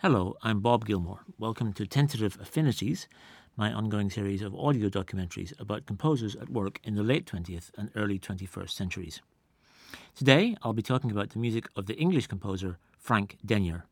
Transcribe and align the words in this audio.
Hello, 0.00 0.36
I'm 0.42 0.60
Bob 0.60 0.84
Gilmore. 0.84 1.20
Welcome 1.38 1.72
to 1.72 1.86
Tentative 1.86 2.36
Affinities, 2.38 3.08
my 3.56 3.72
ongoing 3.72 4.10
series 4.10 4.42
of 4.42 4.54
audio 4.54 4.90
documentaries 4.90 5.58
about 5.58 5.86
composers 5.86 6.36
at 6.36 6.50
work 6.50 6.78
in 6.84 6.96
the 6.96 7.02
late 7.02 7.24
20th 7.24 7.70
and 7.78 7.90
early 7.96 8.18
21st 8.18 8.68
centuries. 8.68 9.22
Today, 10.14 10.54
I'll 10.62 10.74
be 10.74 10.82
talking 10.82 11.10
about 11.10 11.30
the 11.30 11.38
music 11.38 11.66
of 11.76 11.86
the 11.86 11.96
English 11.96 12.26
composer 12.26 12.78
Frank 12.98 13.38
Denyer. 13.44 13.86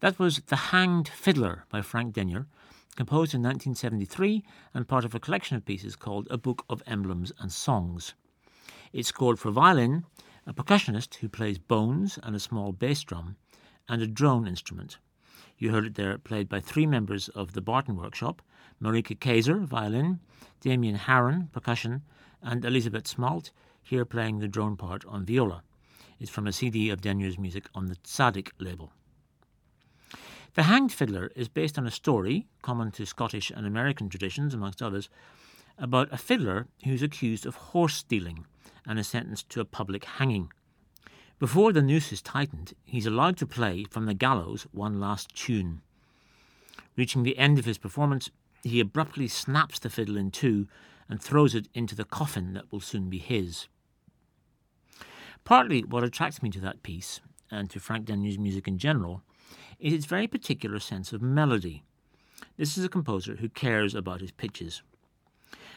That 0.00 0.18
was 0.18 0.38
The 0.46 0.56
Hanged 0.56 1.08
Fiddler 1.08 1.66
by 1.68 1.82
Frank 1.82 2.14
Denyer, 2.14 2.46
composed 2.96 3.34
in 3.34 3.42
1973 3.42 4.42
and 4.72 4.88
part 4.88 5.04
of 5.04 5.14
a 5.14 5.20
collection 5.20 5.58
of 5.58 5.66
pieces 5.66 5.94
called 5.94 6.26
A 6.30 6.38
Book 6.38 6.64
of 6.70 6.82
Emblems 6.86 7.32
and 7.38 7.52
Songs. 7.52 8.14
It's 8.94 9.08
scored 9.08 9.38
for 9.38 9.50
violin, 9.50 10.06
a 10.46 10.54
percussionist 10.54 11.16
who 11.16 11.28
plays 11.28 11.58
bones 11.58 12.18
and 12.22 12.34
a 12.34 12.40
small 12.40 12.72
bass 12.72 13.04
drum, 13.04 13.36
and 13.90 14.00
a 14.00 14.06
drone 14.06 14.46
instrument. 14.46 14.96
You 15.58 15.70
heard 15.70 15.84
it 15.84 15.96
there 15.96 16.16
played 16.16 16.48
by 16.48 16.60
three 16.60 16.86
members 16.86 17.28
of 17.28 17.52
the 17.52 17.60
Barton 17.60 17.96
Workshop 17.96 18.40
Marika 18.82 19.20
Kaiser, 19.20 19.58
violin, 19.58 20.20
Damien 20.62 20.96
Harron, 20.96 21.52
percussion, 21.52 22.04
and 22.40 22.64
Elisabeth 22.64 23.04
Smalt, 23.06 23.50
here 23.82 24.06
playing 24.06 24.38
the 24.38 24.48
drone 24.48 24.78
part 24.78 25.04
on 25.04 25.26
viola. 25.26 25.62
It's 26.18 26.30
from 26.30 26.46
a 26.46 26.52
CD 26.52 26.88
of 26.88 27.02
Denyer's 27.02 27.38
music 27.38 27.68
on 27.74 27.84
the 27.84 27.96
Tzadik 27.96 28.52
label. 28.58 28.94
The 30.54 30.64
Hanged 30.64 30.92
Fiddler 30.92 31.30
is 31.36 31.48
based 31.48 31.78
on 31.78 31.86
a 31.86 31.92
story, 31.92 32.46
common 32.60 32.90
to 32.92 33.06
Scottish 33.06 33.50
and 33.50 33.66
American 33.66 34.08
traditions, 34.08 34.52
amongst 34.52 34.82
others, 34.82 35.08
about 35.78 36.12
a 36.12 36.18
fiddler 36.18 36.66
who's 36.84 37.02
accused 37.02 37.46
of 37.46 37.54
horse 37.54 37.94
stealing 37.94 38.46
and 38.84 38.98
is 38.98 39.06
sentenced 39.06 39.48
to 39.50 39.60
a 39.60 39.64
public 39.64 40.04
hanging. 40.04 40.52
Before 41.38 41.72
the 41.72 41.82
noose 41.82 42.12
is 42.12 42.20
tightened, 42.20 42.74
he's 42.84 43.06
allowed 43.06 43.36
to 43.38 43.46
play 43.46 43.84
from 43.90 44.06
the 44.06 44.14
gallows 44.14 44.66
one 44.72 44.98
last 44.98 45.34
tune. 45.34 45.82
Reaching 46.96 47.22
the 47.22 47.38
end 47.38 47.58
of 47.58 47.64
his 47.64 47.78
performance, 47.78 48.30
he 48.64 48.80
abruptly 48.80 49.28
snaps 49.28 49.78
the 49.78 49.88
fiddle 49.88 50.16
in 50.16 50.30
two 50.30 50.66
and 51.08 51.22
throws 51.22 51.54
it 51.54 51.68
into 51.74 51.94
the 51.94 52.04
coffin 52.04 52.54
that 52.54 52.70
will 52.72 52.80
soon 52.80 53.08
be 53.08 53.18
his. 53.18 53.68
Partly 55.44 55.82
what 55.82 56.04
attracts 56.04 56.42
me 56.42 56.50
to 56.50 56.60
that 56.60 56.82
piece, 56.82 57.20
and 57.50 57.70
to 57.70 57.80
Frank 57.80 58.04
Denyer's 58.04 58.38
music 58.38 58.68
in 58.68 58.78
general, 58.78 59.22
is 59.78 59.92
its 59.92 60.06
very 60.06 60.26
particular 60.26 60.78
sense 60.78 61.12
of 61.12 61.22
melody. 61.22 61.82
This 62.56 62.76
is 62.76 62.84
a 62.84 62.88
composer 62.88 63.36
who 63.36 63.48
cares 63.48 63.94
about 63.94 64.20
his 64.20 64.30
pitches. 64.30 64.82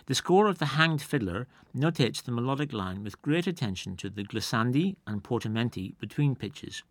The 0.05 0.15
score 0.15 0.47
of 0.47 0.59
The 0.59 0.65
Hanged 0.65 1.01
Fiddler 1.01 1.47
notates 1.73 2.21
the 2.21 2.31
melodic 2.31 2.73
line 2.73 3.03
with 3.03 3.21
great 3.21 3.47
attention 3.47 3.95
to 3.97 4.09
the 4.09 4.23
glissandi 4.23 4.97
and 5.07 5.23
portamenti 5.23 5.97
between 5.97 6.35
pitches, 6.35 6.83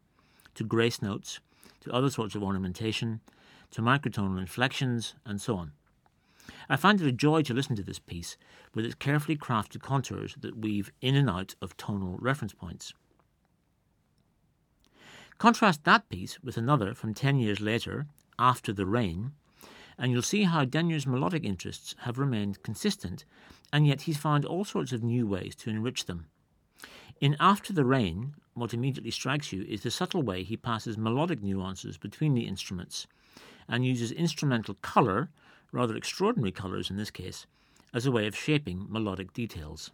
to 0.54 0.64
grace 0.64 1.02
notes, 1.02 1.40
to 1.80 1.92
other 1.92 2.08
sorts 2.08 2.34
of 2.34 2.42
ornamentation, 2.42 3.20
to 3.72 3.82
microtonal 3.82 4.38
inflections, 4.38 5.14
and 5.26 5.40
so 5.40 5.56
on. 5.56 5.72
I 6.68 6.76
find 6.76 7.00
it 7.00 7.06
a 7.06 7.12
joy 7.12 7.42
to 7.42 7.54
listen 7.54 7.76
to 7.76 7.82
this 7.82 7.98
piece 7.98 8.36
with 8.74 8.84
its 8.84 8.94
carefully 8.94 9.36
crafted 9.36 9.82
contours 9.82 10.34
that 10.40 10.58
weave 10.58 10.90
in 11.00 11.14
and 11.14 11.28
out 11.28 11.54
of 11.60 11.76
tonal 11.76 12.16
reference 12.18 12.54
points. 12.54 12.94
Contrast 15.42 15.82
that 15.82 16.08
piece 16.08 16.40
with 16.40 16.56
another 16.56 16.94
from 16.94 17.12
10 17.12 17.40
years 17.40 17.60
later, 17.60 18.06
After 18.38 18.72
the 18.72 18.86
Rain, 18.86 19.32
and 19.98 20.12
you'll 20.12 20.22
see 20.22 20.44
how 20.44 20.64
Denyer's 20.64 21.04
melodic 21.04 21.42
interests 21.42 21.96
have 22.02 22.16
remained 22.16 22.62
consistent, 22.62 23.24
and 23.72 23.84
yet 23.84 24.02
he's 24.02 24.16
found 24.16 24.44
all 24.44 24.64
sorts 24.64 24.92
of 24.92 25.02
new 25.02 25.26
ways 25.26 25.56
to 25.56 25.70
enrich 25.70 26.04
them. 26.04 26.26
In 27.20 27.36
After 27.40 27.72
the 27.72 27.84
Rain, 27.84 28.34
what 28.54 28.72
immediately 28.72 29.10
strikes 29.10 29.52
you 29.52 29.64
is 29.64 29.82
the 29.82 29.90
subtle 29.90 30.22
way 30.22 30.44
he 30.44 30.56
passes 30.56 30.96
melodic 30.96 31.42
nuances 31.42 31.98
between 31.98 32.34
the 32.34 32.46
instruments 32.46 33.08
and 33.66 33.84
uses 33.84 34.12
instrumental 34.12 34.74
colour, 34.74 35.28
rather 35.72 35.96
extraordinary 35.96 36.52
colours 36.52 36.88
in 36.88 36.96
this 36.96 37.10
case, 37.10 37.48
as 37.92 38.06
a 38.06 38.12
way 38.12 38.28
of 38.28 38.36
shaping 38.36 38.86
melodic 38.88 39.32
details. 39.32 39.90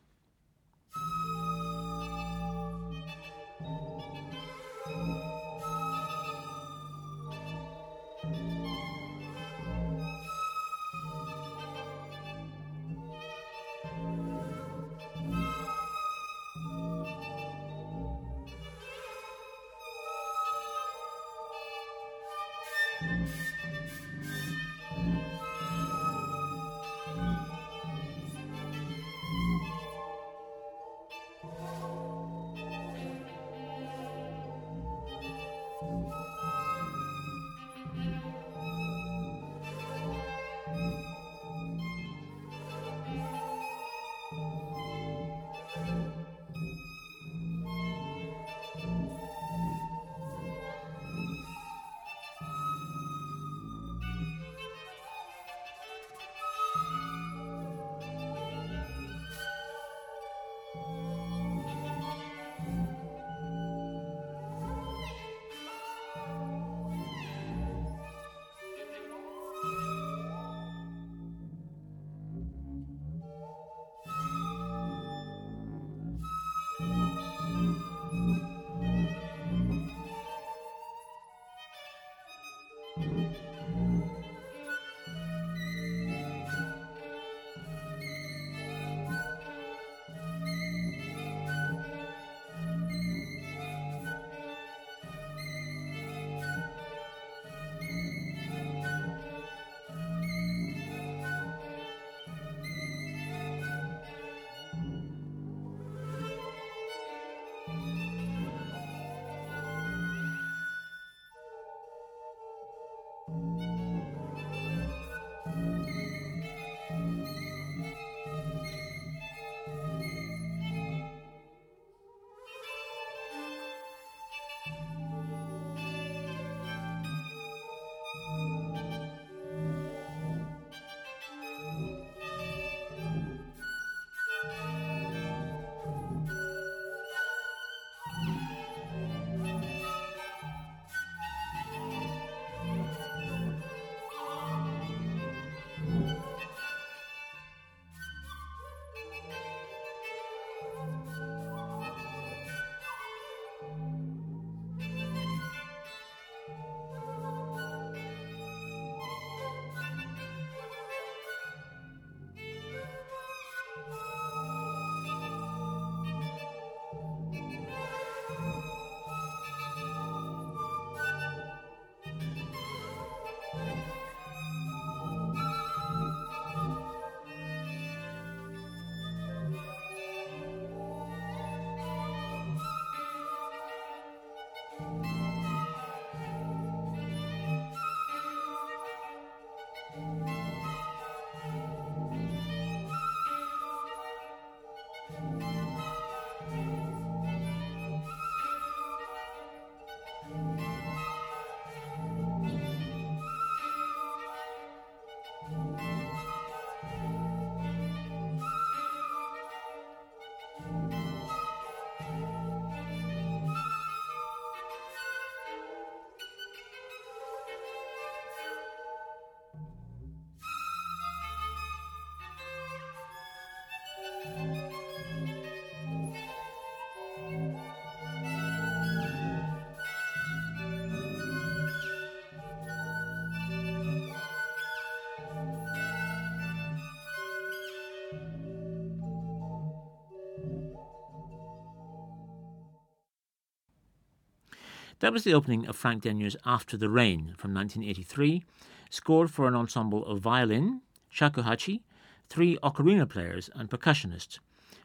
That 245.00 245.12
was 245.12 245.22
the 245.22 245.34
opening 245.34 245.64
of 245.66 245.76
Frank 245.76 246.02
Denyer's 246.02 246.36
After 246.44 246.76
the 246.76 246.90
Rain 246.90 247.34
from 247.36 247.54
1983, 247.54 248.42
scored 248.90 249.30
for 249.30 249.46
an 249.46 249.54
ensemble 249.54 250.04
of 250.04 250.18
violin, 250.18 250.80
shakuhachi, 251.14 251.82
three 252.28 252.58
ocarina 252.64 253.08
players, 253.08 253.48
and 253.54 253.70
percussionists, 253.70 254.40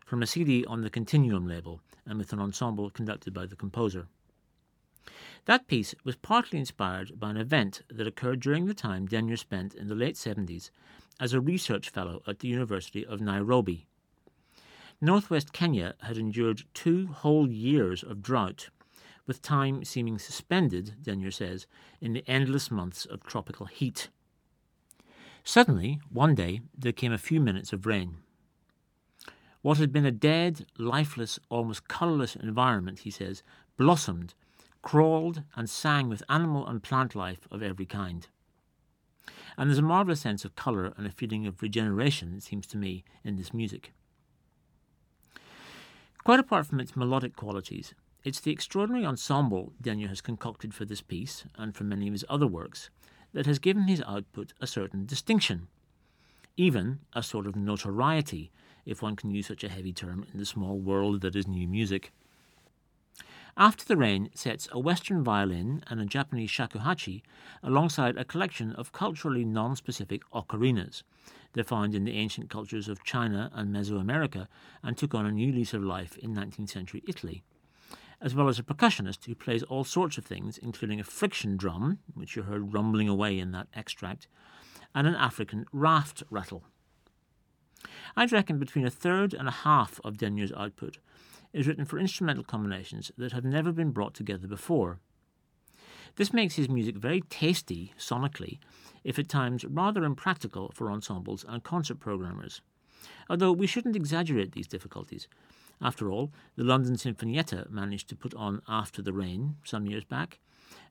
from 0.06 0.22
a 0.22 0.28
CD 0.28 0.66
on 0.66 0.82
the 0.82 0.92
Continuum 0.92 1.48
label 1.48 1.82
and 2.06 2.20
with 2.20 2.32
an 2.32 2.40
ensemble 2.40 2.92
conducted 2.92 3.34
by 3.34 3.48
the 3.48 3.56
composer. 3.56 4.08
That 5.46 5.68
piece 5.68 5.96
was 6.04 6.16
partly 6.16 6.60
inspired 6.60 7.20
by 7.20 7.32
an 7.32 7.38
event 7.38 7.82
that 7.90 8.06
occurred 8.06 8.40
during 8.40 8.68
the 8.68 8.76
time 8.76 9.08
Denyer 9.08 9.36
spent 9.36 9.74
in 9.74 9.88
the 9.88 9.96
late 9.96 10.16
70s 10.16 10.70
as 11.20 11.34
a 11.34 11.42
research 11.42 11.90
fellow 11.90 12.22
at 12.28 12.40
the 12.40 12.48
University 12.48 13.04
of 13.04 13.20
Nairobi. 13.20 13.88
Northwest 15.02 15.54
Kenya 15.54 15.96
had 16.04 16.18
endured 16.18 16.64
two 16.76 17.08
whole 17.08 17.50
years 17.50 18.04
of 18.04 18.22
drought, 18.22 18.70
with 19.26 19.42
time 19.42 19.84
seeming 19.84 20.20
suspended, 20.20 20.96
Denyer 21.02 21.32
says, 21.32 21.66
in 22.02 22.14
the 22.14 22.24
endless 22.28 22.70
months 22.70 23.06
of 23.06 23.24
tropical 23.24 23.66
heat. 23.66 24.10
Suddenly, 25.44 26.00
one 26.10 26.36
day, 26.36 26.62
there 26.78 26.92
came 26.92 27.12
a 27.12 27.18
few 27.18 27.40
minutes 27.40 27.74
of 27.74 27.86
rain. 27.86 28.18
What 29.62 29.78
had 29.78 29.94
been 29.94 30.06
a 30.06 30.12
dead, 30.12 30.66
lifeless, 30.78 31.40
almost 31.50 31.88
colourless 31.88 32.36
environment, 32.36 33.00
he 33.00 33.12
says, 33.12 33.44
blossomed, 33.78 34.34
crawled, 34.82 35.44
and 35.56 35.70
sang 35.70 36.10
with 36.10 36.24
animal 36.30 36.68
and 36.68 36.84
plant 36.84 37.16
life 37.16 37.48
of 37.50 37.64
every 37.64 37.86
kind. 37.86 38.28
And 39.58 39.70
there's 39.70 39.80
a 39.80 39.84
marvellous 39.84 40.22
sense 40.22 40.44
of 40.44 40.56
colour 40.56 40.94
and 40.98 41.08
a 41.08 41.12
feeling 41.12 41.48
of 41.48 41.62
regeneration, 41.62 42.36
it 42.36 42.44
seems 42.44 42.68
to 42.68 42.78
me, 42.78 43.04
in 43.24 43.38
this 43.38 43.54
music. 43.54 43.94
Quite 46.24 46.40
apart 46.40 46.68
from 46.68 46.80
its 46.80 46.96
melodic 46.96 47.36
qualities, 47.36 47.94
it's 48.24 48.40
the 48.40 48.52
extraordinary 48.52 49.06
ensemble 49.06 49.74
Denyer 49.82 50.08
has 50.08 50.22
concocted 50.22 50.74
for 50.74 50.86
this 50.86 51.02
piece, 51.02 51.44
and 51.56 51.76
for 51.76 51.84
many 51.84 52.08
of 52.08 52.14
his 52.14 52.24
other 52.30 52.48
works, 52.48 52.90
that 53.34 53.46
has 53.46 53.60
given 53.60 53.88
his 53.88 54.02
output 54.08 54.54
a 54.62 54.68
certain 54.68 55.06
distinction, 55.06 55.68
even 56.56 57.00
a 57.14 57.22
sort 57.22 57.48
of 57.48 57.56
notoriety, 57.56 58.52
if 58.86 59.02
one 59.02 59.16
can 59.16 59.32
use 59.32 59.48
such 59.48 59.64
a 59.64 59.70
heavy 59.70 59.92
term 59.92 60.26
in 60.32 60.40
the 60.40 60.46
small 60.46 60.80
world 60.80 61.22
that 61.22 61.36
is 61.36 61.48
new 61.48 61.68
music. 61.68 62.12
After 63.58 63.86
the 63.86 63.98
Rain 63.98 64.30
sets 64.34 64.68
a 64.72 64.80
Western 64.80 65.24
violin 65.24 65.84
and 65.88 66.00
a 66.00 66.06
Japanese 66.06 66.50
shakuhachi 66.50 67.22
alongside 67.62 68.18
a 68.18 68.26
collection 68.26 68.72
of 68.74 68.92
culturally 68.92 69.46
non 69.46 69.76
specific 69.76 70.24
ocarinas. 70.34 71.04
They're 71.54 71.64
found 71.64 71.94
in 71.94 72.04
the 72.04 72.18
ancient 72.18 72.50
cultures 72.50 72.88
of 72.88 73.04
China 73.04 73.52
and 73.54 73.74
Mesoamerica 73.74 74.48
and 74.82 74.98
took 74.98 75.14
on 75.14 75.26
a 75.26 75.32
new 75.32 75.52
lease 75.52 75.74
of 75.74 75.84
life 75.84 76.18
in 76.18 76.34
19th 76.34 76.70
century 76.70 77.04
Italy. 77.08 77.44
As 78.24 78.34
well 78.34 78.48
as 78.48 78.58
a 78.58 78.64
percussionist 78.64 79.26
who 79.26 79.36
plays 79.36 79.64
all 79.64 79.84
sorts 79.84 80.18
of 80.18 80.24
things, 80.24 80.58
including 80.58 80.98
a 80.98 81.04
friction 81.04 81.58
drum, 81.58 82.00
which 82.14 82.38
you 82.38 82.44
heard 82.44 82.74
rumbling 82.74 83.10
away 83.10 83.38
in 83.38 83.52
that 83.52 83.68
extract, 83.74 84.30
and 84.96 85.06
an 85.06 85.16
African 85.16 85.66
raft 85.74 86.24
rattle. 86.30 86.64
I'd 88.16 88.32
reckon 88.32 88.60
between 88.60 88.86
a 88.86 88.90
third 88.90 89.34
and 89.34 89.50
a 89.50 89.52
half 89.52 90.00
of 90.06 90.18
Denyer's 90.18 90.54
output 90.54 91.00
is 91.52 91.68
written 91.68 91.84
for 91.84 92.00
instrumental 92.00 92.46
combinations 92.46 93.12
that 93.18 93.34
have 93.34 93.44
never 93.44 93.74
been 93.74 93.92
brought 93.92 94.14
together 94.14 94.48
before. 94.48 95.02
This 96.16 96.32
makes 96.32 96.56
his 96.56 96.70
music 96.70 96.96
very 96.96 97.22
tasty 97.30 97.94
sonically, 98.00 98.60
if 99.04 99.20
at 99.20 99.28
times 99.28 99.66
rather 99.66 100.06
impractical 100.06 100.72
for 100.74 100.90
ensembles 100.90 101.44
and 101.46 101.62
concert 101.62 102.00
programmers. 102.00 102.62
Although 103.30 103.52
we 103.52 103.68
shouldn't 103.68 103.98
exaggerate 103.98 104.54
these 104.54 104.68
difficulties. 104.68 105.28
After 105.82 106.10
all, 106.12 106.32
the 106.56 106.64
London 106.64 106.96
Sinfonietta 106.96 107.70
managed 107.70 108.10
to 108.10 108.16
put 108.16 108.34
on 108.36 108.62
After 108.68 109.02
the 109.02 109.14
Rain 109.14 109.58
some 109.64 109.86
years 109.86 110.04
back, 110.04 110.40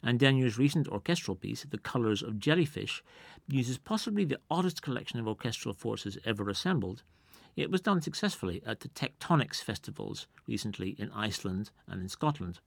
and 0.03 0.19
Denyer's 0.19 0.59
recent 0.59 0.89
orchestral 0.89 1.37
piece, 1.37 1.65
The 1.65 1.79
Colours 1.79 2.23
of 2.23 2.39
Jellyfish, 2.39 3.03
uses 3.49 3.79
possibly 3.79 4.25
the 4.25 4.41
oddest 4.51 4.83
collection 4.83 5.19
of 5.19 5.27
orchestral 5.27 5.75
forces 5.75 6.19
ever 6.25 6.49
assembled 6.49 7.03
it 7.57 7.71
was 7.71 7.81
done 7.81 8.01
successfully 8.01 8.63
at 8.65 8.81
the 8.81 8.89
Tectonics 8.89 9.63
festivals 9.63 10.27
recently 10.47 10.91
in 10.99 11.11
Iceland 11.13 11.71
and 11.87 12.01
in 12.01 12.09
Scotland. 12.09 12.61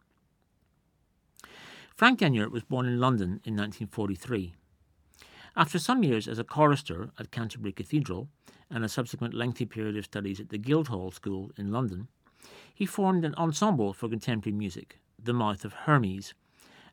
Frank 1.95 2.19
Denyer 2.19 2.49
was 2.49 2.63
born 2.63 2.85
in 2.85 2.99
London 2.99 3.41
in 3.43 3.55
1943. 3.55 4.53
After 5.57 5.79
some 5.79 6.03
years 6.03 6.27
as 6.27 6.37
a 6.37 6.43
chorister 6.43 7.11
at 7.17 7.31
Canterbury 7.31 7.71
Cathedral 7.71 8.27
and 8.69 8.83
a 8.83 8.89
subsequent 8.89 9.33
lengthy 9.33 9.65
period 9.65 9.95
of 9.95 10.03
studies 10.03 10.41
at 10.41 10.49
the 10.49 10.57
Guildhall 10.57 11.11
School 11.11 11.49
in 11.55 11.71
London, 11.71 12.09
he 12.73 12.85
formed 12.85 13.23
an 13.23 13.33
ensemble 13.35 13.93
for 13.93 14.09
contemporary 14.09 14.57
music, 14.57 14.99
the 15.17 15.31
Mouth 15.31 15.63
of 15.63 15.71
Hermes, 15.71 16.33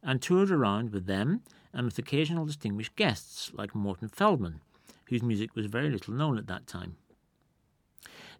and 0.00 0.22
toured 0.22 0.52
around 0.52 0.90
with 0.90 1.06
them 1.06 1.42
and 1.72 1.86
with 1.86 1.98
occasional 1.98 2.46
distinguished 2.46 2.94
guests 2.94 3.50
like 3.52 3.74
Morton 3.74 4.08
Feldman, 4.08 4.60
whose 5.06 5.24
music 5.24 5.56
was 5.56 5.66
very 5.66 5.90
little 5.90 6.14
known 6.14 6.38
at 6.38 6.46
that 6.46 6.68
time. 6.68 6.96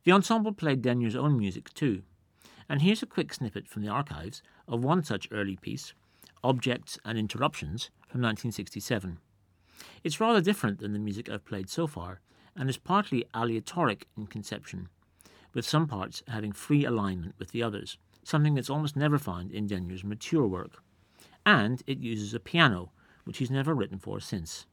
The 0.05 0.13
ensemble 0.13 0.53
played 0.53 0.83
Denyer's 0.83 1.17
own 1.17 1.37
music 1.37 1.75
too, 1.75 2.05
and 2.69 2.81
here's 2.81 3.03
a 3.03 3.07
quick 3.07 3.35
snippet 3.35 3.67
from 3.67 3.83
the 3.83 3.89
archives 3.89 4.41
of 4.69 4.85
one 4.85 5.03
such 5.03 5.27
early 5.33 5.57
piece, 5.57 5.95
Objects 6.45 6.97
and 7.05 7.19
Interruptions, 7.19 7.91
from 8.07 8.21
1967. 8.21 9.19
It's 10.05 10.21
rather 10.21 10.41
different 10.41 10.79
than 10.79 10.93
the 10.93 10.99
music 10.99 11.29
I've 11.29 11.45
played 11.45 11.69
so 11.69 11.87
far, 11.87 12.21
and 12.57 12.69
is 12.69 12.77
partly 12.77 13.25
aleatoric 13.35 14.07
in 14.17 14.27
conception, 14.27 14.89
with 15.55 15.65
some 15.65 15.87
parts 15.87 16.23
having 16.29 16.53
free 16.53 16.85
alignment 16.85 17.35
with 17.39 17.51
the 17.51 17.63
others, 17.63 17.99
something 18.23 18.55
that's 18.55 18.71
almost 18.71 18.97
never 18.97 19.19
found 19.19 19.51
in 19.51 19.67
Denyer's 19.67 20.05
mature 20.05 20.47
work. 20.47 20.83
And 21.45 21.83
it 21.87 21.99
uses 21.99 22.35
a 22.35 22.41
piano, 22.41 22.93
which 23.25 23.39
he's 23.39 23.51
never 23.51 23.75
written 23.75 23.99
for 23.99 24.21
since. 24.21 24.67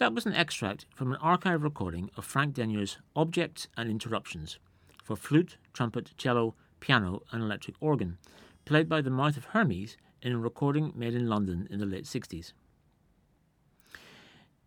That 0.00 0.14
was 0.14 0.24
an 0.24 0.32
extract 0.32 0.86
from 0.94 1.12
an 1.12 1.18
archive 1.18 1.62
recording 1.62 2.10
of 2.16 2.24
Frank 2.24 2.54
Denyer's 2.54 2.96
Objects 3.14 3.68
and 3.76 3.90
Interruptions 3.90 4.58
for 5.04 5.14
flute, 5.14 5.58
trumpet, 5.74 6.12
cello, 6.16 6.54
piano, 6.80 7.20
and 7.30 7.42
electric 7.42 7.76
organ, 7.80 8.16
played 8.64 8.88
by 8.88 9.02
the 9.02 9.10
Mouth 9.10 9.36
of 9.36 9.44
Hermes 9.44 9.98
in 10.22 10.32
a 10.32 10.38
recording 10.38 10.94
made 10.96 11.12
in 11.12 11.28
London 11.28 11.68
in 11.70 11.80
the 11.80 11.84
late 11.84 12.06
60s. 12.06 12.54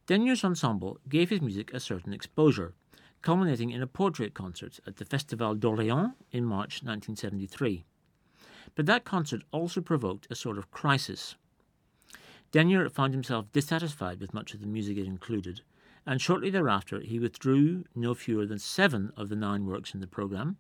Denyer's 0.06 0.44
ensemble 0.44 1.00
gave 1.10 1.32
his 1.32 1.42
music 1.42 1.74
a 1.74 1.80
certain 1.80 2.13
exposure, 2.13 2.75
culminating 3.24 3.72
in 3.72 3.82
a 3.82 3.88
portrait 3.88 4.36
concert 4.36 4.80
at 4.86 4.98
the 4.98 5.06
Festival 5.06 5.56
d'Orléans 5.56 6.13
in 6.32 6.46
March 6.46 6.84
1973. 6.84 7.84
But 8.75 8.86
that 8.86 9.04
concert 9.04 9.42
also 9.52 9.82
provoked 9.82 10.28
a 10.30 10.36
sort 10.36 10.60
of 10.60 10.70
crisis. 10.70 11.38
Denyer 12.53 12.88
found 12.88 13.15
himself 13.15 13.51
dissatisfied 13.51 14.19
with 14.19 14.31
much 14.31 14.53
of 14.53 14.62
the 14.62 14.67
music 14.67 14.95
it 14.98 15.07
included, 15.07 15.62
and 16.05 16.22
shortly 16.22 16.51
thereafter 16.51 17.00
he 17.00 17.17
withdrew 17.17 17.83
no 17.95 18.13
fewer 18.13 18.45
than 18.45 18.60
seven 18.60 19.12
of 19.17 19.29
the 19.29 19.36
nine 19.36 19.65
works 19.65 19.95
in 19.95 20.01
the 20.01 20.05
programme, 20.07 20.57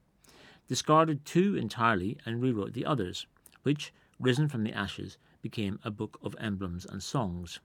discarded 0.67 1.23
two 1.23 1.55
entirely, 1.55 2.17
and 2.25 2.41
rewrote 2.41 2.73
the 2.73 2.83
others, 2.83 3.27
which, 3.61 3.93
risen 4.19 4.49
from 4.49 4.63
the 4.63 4.73
ashes, 4.73 5.19
became 5.43 5.79
a 5.83 5.91
book 5.91 6.17
of 6.23 6.35
emblems 6.39 6.83
and 6.83 7.03
songs. 7.03 7.59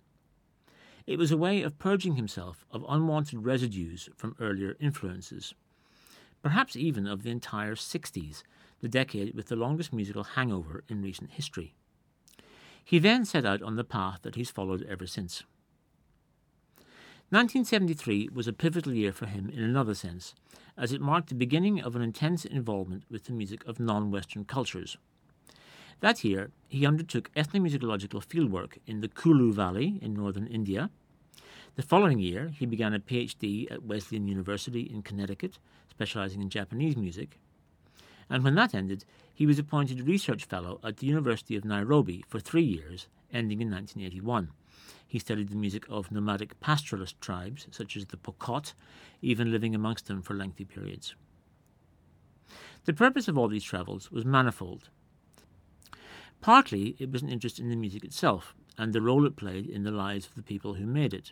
It 1.06 1.18
was 1.18 1.32
a 1.32 1.38
way 1.38 1.62
of 1.62 1.78
purging 1.78 2.16
himself 2.16 2.66
of 2.70 2.84
unwanted 2.86 3.46
residues 3.46 4.10
from 4.14 4.36
earlier 4.38 4.76
influences, 4.78 5.54
perhaps 6.42 6.76
even 6.76 7.06
of 7.06 7.22
the 7.22 7.30
entire 7.30 7.76
60s, 7.76 8.42
the 8.82 8.90
decade 8.90 9.34
with 9.34 9.46
the 9.46 9.56
longest 9.56 9.90
musical 9.90 10.24
hangover 10.24 10.84
in 10.86 11.00
recent 11.00 11.30
history. 11.30 11.74
He 12.88 12.98
then 12.98 13.26
set 13.26 13.44
out 13.44 13.60
on 13.60 13.76
the 13.76 13.84
path 13.84 14.20
that 14.22 14.34
he's 14.34 14.50
followed 14.50 14.82
ever 14.88 15.06
since. 15.06 15.42
1973 17.28 18.30
was 18.32 18.48
a 18.48 18.52
pivotal 18.54 18.94
year 18.94 19.12
for 19.12 19.26
him 19.26 19.50
in 19.50 19.62
another 19.62 19.94
sense, 19.94 20.34
as 20.74 20.90
it 20.90 21.02
marked 21.02 21.28
the 21.28 21.34
beginning 21.34 21.82
of 21.82 21.94
an 21.94 22.00
intense 22.00 22.46
involvement 22.46 23.04
with 23.10 23.24
the 23.24 23.34
music 23.34 23.62
of 23.66 23.78
non 23.78 24.10
Western 24.10 24.46
cultures. 24.46 24.96
That 26.00 26.24
year, 26.24 26.50
he 26.66 26.86
undertook 26.86 27.30
ethnomusicological 27.34 28.24
fieldwork 28.24 28.78
in 28.86 29.02
the 29.02 29.08
Kulu 29.08 29.52
Valley 29.52 29.98
in 30.00 30.14
northern 30.14 30.46
India. 30.46 30.88
The 31.74 31.82
following 31.82 32.20
year, 32.20 32.48
he 32.58 32.64
began 32.64 32.94
a 32.94 33.00
PhD 33.00 33.70
at 33.70 33.84
Wesleyan 33.84 34.26
University 34.26 34.80
in 34.80 35.02
Connecticut, 35.02 35.58
specializing 35.90 36.40
in 36.40 36.48
Japanese 36.48 36.96
music. 36.96 37.38
And 38.30 38.42
when 38.42 38.54
that 38.54 38.74
ended, 38.74 39.04
he 39.38 39.46
was 39.46 39.56
appointed 39.56 40.08
research 40.08 40.46
fellow 40.46 40.80
at 40.82 40.96
the 40.96 41.06
University 41.06 41.54
of 41.54 41.64
Nairobi 41.64 42.24
for 42.26 42.40
three 42.40 42.64
years, 42.64 43.06
ending 43.32 43.60
in 43.60 43.70
1981. 43.70 44.50
He 45.06 45.20
studied 45.20 45.50
the 45.50 45.54
music 45.54 45.84
of 45.88 46.10
nomadic 46.10 46.58
pastoralist 46.58 47.14
tribes, 47.20 47.68
such 47.70 47.96
as 47.96 48.06
the 48.06 48.16
Pokot, 48.16 48.72
even 49.22 49.52
living 49.52 49.76
amongst 49.76 50.08
them 50.08 50.22
for 50.22 50.34
lengthy 50.34 50.64
periods. 50.64 51.14
The 52.84 52.92
purpose 52.92 53.28
of 53.28 53.38
all 53.38 53.46
these 53.46 53.62
travels 53.62 54.10
was 54.10 54.24
manifold. 54.24 54.88
Partly, 56.40 56.96
it 56.98 57.12
was 57.12 57.22
an 57.22 57.28
interest 57.28 57.60
in 57.60 57.70
the 57.70 57.76
music 57.76 58.02
itself 58.02 58.56
and 58.76 58.92
the 58.92 59.00
role 59.00 59.24
it 59.24 59.36
played 59.36 59.66
in 59.66 59.84
the 59.84 59.92
lives 59.92 60.26
of 60.26 60.34
the 60.34 60.42
people 60.42 60.74
who 60.74 60.84
made 60.84 61.14
it. 61.14 61.30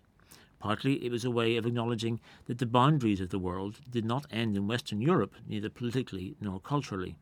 Partly, 0.60 1.04
it 1.04 1.10
was 1.10 1.24
a 1.24 1.30
way 1.32 1.56
of 1.56 1.66
acknowledging 1.66 2.20
that 2.44 2.58
the 2.58 2.66
boundaries 2.66 3.20
of 3.20 3.30
the 3.30 3.40
world 3.40 3.80
did 3.90 4.04
not 4.04 4.26
end 4.30 4.56
in 4.56 4.68
Western 4.68 5.00
Europe, 5.00 5.34
neither 5.48 5.68
politically 5.68 6.36
nor 6.40 6.60
culturally. 6.60 7.16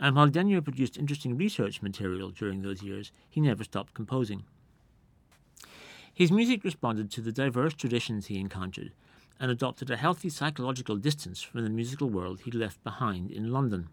And 0.00 0.16
while 0.16 0.28
Denyer 0.28 0.62
produced 0.62 0.96
interesting 0.96 1.36
research 1.36 1.82
material 1.82 2.30
during 2.30 2.62
those 2.62 2.82
years, 2.82 3.12
he 3.28 3.40
never 3.40 3.62
stopped 3.62 3.92
composing. 3.92 4.44
His 6.12 6.32
music 6.32 6.64
responded 6.64 7.10
to 7.12 7.20
the 7.20 7.32
diverse 7.32 7.74
traditions 7.74 8.26
he 8.26 8.40
encountered 8.40 8.92
and 9.38 9.50
adopted 9.50 9.90
a 9.90 9.96
healthy 9.96 10.30
psychological 10.30 10.96
distance 10.96 11.42
from 11.42 11.64
the 11.64 11.70
musical 11.70 12.08
world 12.08 12.40
he 12.40 12.50
left 12.50 12.82
behind 12.82 13.30
in 13.30 13.52
London. 13.52 13.88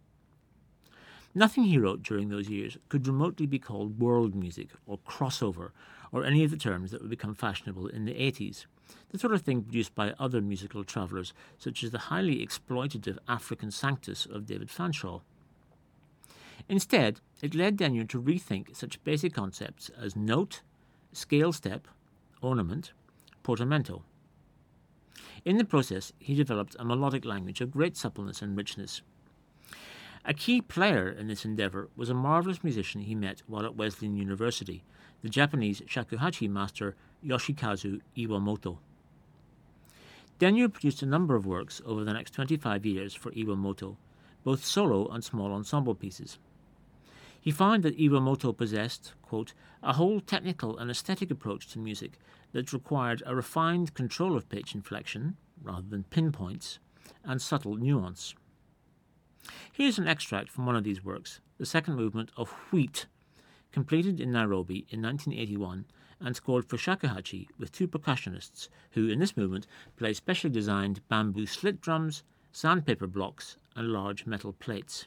Nothing 1.36 1.66
he 1.66 1.78
wrote 1.78 2.04
during 2.04 2.30
those 2.30 2.50
years 2.50 2.78
could 2.90 3.06
remotely 3.06 3.46
be 3.46 3.60
called 3.60 4.00
world 4.00 4.34
music 4.34 4.70
or 4.86 4.98
crossover 5.00 5.72
or 6.12 6.24
any 6.24 6.44
of 6.44 6.52
the 6.52 6.58
terms 6.58 6.92
that 6.92 7.02
would 7.02 7.10
become 7.10 7.36
fashionable 7.36 7.88
in 7.88 8.06
the 8.06 8.14
80s, 8.14 8.66
the 9.10 9.20
sort 9.20 9.34
of 9.34 9.42
thing 9.42 9.62
produced 9.62 9.94
by 9.94 10.14
other 10.18 10.42
musical 10.42 10.84
travellers, 10.84 11.34
such 11.58 11.84
as 11.84 11.92
the 11.92 11.98
highly 11.98 12.46
exploitative 12.46 13.18
African 13.28 13.72
Sanctus 13.72 14.26
of 14.26 14.46
David 14.46 14.70
Fanshawe. 14.70 15.22
Instead, 16.70 17.22
it 17.42 17.56
led 17.56 17.78
Denyer 17.78 18.04
to 18.06 18.22
rethink 18.22 18.76
such 18.76 19.04
basic 19.04 19.34
concepts 19.34 19.90
as 19.98 20.16
note, 20.16 20.62
scale 21.14 21.54
step, 21.54 21.88
ornament, 22.42 22.92
portamento. 23.44 24.04
In 25.46 25.58
the 25.58 25.64
process, 25.64 26.12
he 26.20 26.36
developed 26.36 26.76
a 26.78 26.86
melodic 26.86 27.24
language 27.24 27.62
of 27.62 27.72
great 27.72 27.96
suppleness 27.96 28.42
and 28.42 28.58
richness. 28.58 29.02
A 30.26 30.34
key 30.34 30.62
player 30.62 31.10
in 31.10 31.28
this 31.28 31.46
endeavour 31.46 31.88
was 31.96 32.10
a 32.10 32.14
marvellous 32.14 32.64
musician 32.64 33.02
he 33.02 33.16
met 33.16 33.44
while 33.48 33.66
at 33.66 33.78
Wesleyan 33.78 34.18
University, 34.18 34.84
the 35.22 35.30
Japanese 35.30 35.82
shakuhachi 35.82 36.50
master 36.50 36.96
Yoshikazu 37.26 38.02
Iwamoto. 38.18 38.80
Denyer 40.40 40.68
produced 40.68 41.02
a 41.02 41.06
number 41.06 41.36
of 41.36 41.46
works 41.46 41.82
over 41.86 42.04
the 42.04 42.14
next 42.14 42.32
25 42.34 42.86
years 42.86 43.14
for 43.16 43.32
Iwamoto, 43.32 43.96
both 44.44 44.66
solo 44.66 45.08
and 45.08 45.24
small 45.24 45.54
ensemble 45.54 45.96
pieces. 45.96 46.38
He 47.40 47.52
found 47.52 47.84
that 47.84 47.98
Iwamoto 47.98 48.56
possessed, 48.56 49.14
quote, 49.22 49.54
a 49.84 49.94
whole 49.94 50.20
technical 50.20 50.78
and 50.78 50.90
aesthetic 50.90 51.32
approach 51.32 51.68
to 51.70 51.80
music 51.80 52.20
that 52.52 52.74
required 52.74 53.24
a 53.26 53.36
refined 53.36 53.94
control 53.94 54.36
of 54.36 54.50
pitch 54.50 54.74
inflection, 54.74 55.38
rather 55.62 55.88
than 55.88 56.04
pinpoints, 56.04 56.80
and 57.24 57.42
subtle 57.42 57.76
nuance. 57.76 58.36
Here's 59.72 59.98
an 60.00 60.08
extract 60.08 60.50
from 60.50 60.66
one 60.66 60.76
of 60.76 60.84
these 60.84 61.04
works, 61.04 61.40
the 61.58 61.66
second 61.66 61.96
movement 61.96 62.32
of 62.36 62.52
Wheat, 62.72 63.06
completed 63.72 64.20
in 64.20 64.32
Nairobi 64.32 64.86
in 64.90 65.02
1981 65.02 65.86
and 66.20 66.36
scored 66.36 66.66
for 66.66 66.78
shakuhachi 66.78 67.48
with 67.60 67.72
two 67.72 67.88
percussionists 67.88 68.70
who, 68.92 69.08
in 69.08 69.20
this 69.20 69.38
movement, 69.38 69.68
play 69.96 70.14
specially 70.14 70.50
designed 70.50 71.08
bamboo 71.08 71.46
slit 71.46 71.80
drums, 71.80 72.24
sandpaper 72.52 73.08
blocks, 73.08 73.58
and 73.76 73.90
large 73.90 74.26
metal 74.26 74.54
plates. 74.54 75.06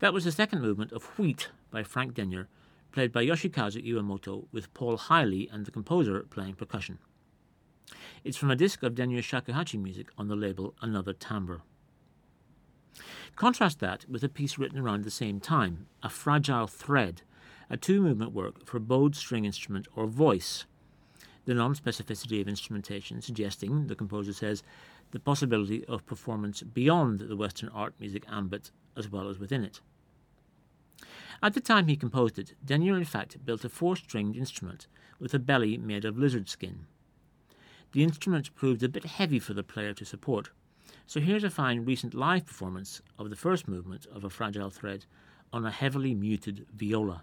That 0.00 0.12
was 0.12 0.24
the 0.24 0.32
second 0.32 0.62
movement 0.62 0.92
of 0.92 1.04
Wheat 1.18 1.48
by 1.72 1.82
Frank 1.82 2.14
Denyer, 2.14 2.46
played 2.92 3.10
by 3.10 3.24
Yoshikazu 3.24 3.84
Iwamoto, 3.84 4.46
with 4.52 4.72
Paul 4.72 4.96
Hiley 4.96 5.52
and 5.52 5.66
the 5.66 5.72
composer 5.72 6.20
playing 6.20 6.54
percussion. 6.54 6.98
It's 8.22 8.36
from 8.36 8.50
a 8.50 8.56
disc 8.56 8.84
of 8.84 8.94
Denyer's 8.94 9.24
shakuhachi 9.24 9.80
music 9.80 10.08
on 10.16 10.28
the 10.28 10.36
label 10.36 10.74
Another 10.80 11.12
Timbre. 11.12 11.62
Contrast 13.34 13.80
that 13.80 14.08
with 14.08 14.22
a 14.22 14.28
piece 14.28 14.56
written 14.56 14.78
around 14.78 15.04
the 15.04 15.10
same 15.10 15.40
time, 15.40 15.86
A 16.02 16.08
Fragile 16.08 16.68
Thread, 16.68 17.22
a 17.68 17.76
two 17.76 18.00
movement 18.00 18.32
work 18.32 18.64
for 18.64 18.78
bowed 18.78 19.16
string 19.16 19.44
instrument 19.44 19.88
or 19.96 20.06
voice. 20.06 20.64
The 21.44 21.54
non 21.54 21.74
specificity 21.74 22.40
of 22.40 22.46
instrumentation 22.46 23.20
suggesting, 23.20 23.88
the 23.88 23.96
composer 23.96 24.32
says, 24.32 24.62
the 25.10 25.18
possibility 25.18 25.84
of 25.86 26.06
performance 26.06 26.62
beyond 26.62 27.20
the 27.20 27.36
Western 27.36 27.70
art 27.70 27.94
music 27.98 28.24
ambit 28.28 28.70
as 28.98 29.08
well 29.08 29.28
as 29.28 29.38
within 29.38 29.64
it. 29.64 29.80
At 31.40 31.54
the 31.54 31.60
time 31.60 31.86
he 31.86 31.96
composed 31.96 32.38
it, 32.38 32.54
Denyer 32.64 32.96
in 32.96 33.04
fact 33.04 33.44
built 33.44 33.64
a 33.64 33.68
four 33.68 33.96
stringed 33.96 34.36
instrument 34.36 34.88
with 35.20 35.32
a 35.32 35.38
belly 35.38 35.78
made 35.78 36.04
of 36.04 36.18
lizard 36.18 36.48
skin. 36.48 36.86
The 37.92 38.02
instrument 38.02 38.54
proved 38.54 38.82
a 38.82 38.88
bit 38.88 39.04
heavy 39.04 39.38
for 39.38 39.54
the 39.54 39.62
player 39.62 39.94
to 39.94 40.04
support, 40.04 40.50
so 41.06 41.20
here's 41.20 41.44
a 41.44 41.50
fine 41.50 41.84
recent 41.84 42.12
live 42.12 42.44
performance 42.44 43.00
of 43.18 43.30
the 43.30 43.36
first 43.36 43.68
movement 43.68 44.06
of 44.12 44.24
a 44.24 44.30
fragile 44.30 44.70
thread 44.70 45.06
on 45.52 45.64
a 45.64 45.70
heavily 45.70 46.14
muted 46.14 46.66
viola. 46.74 47.22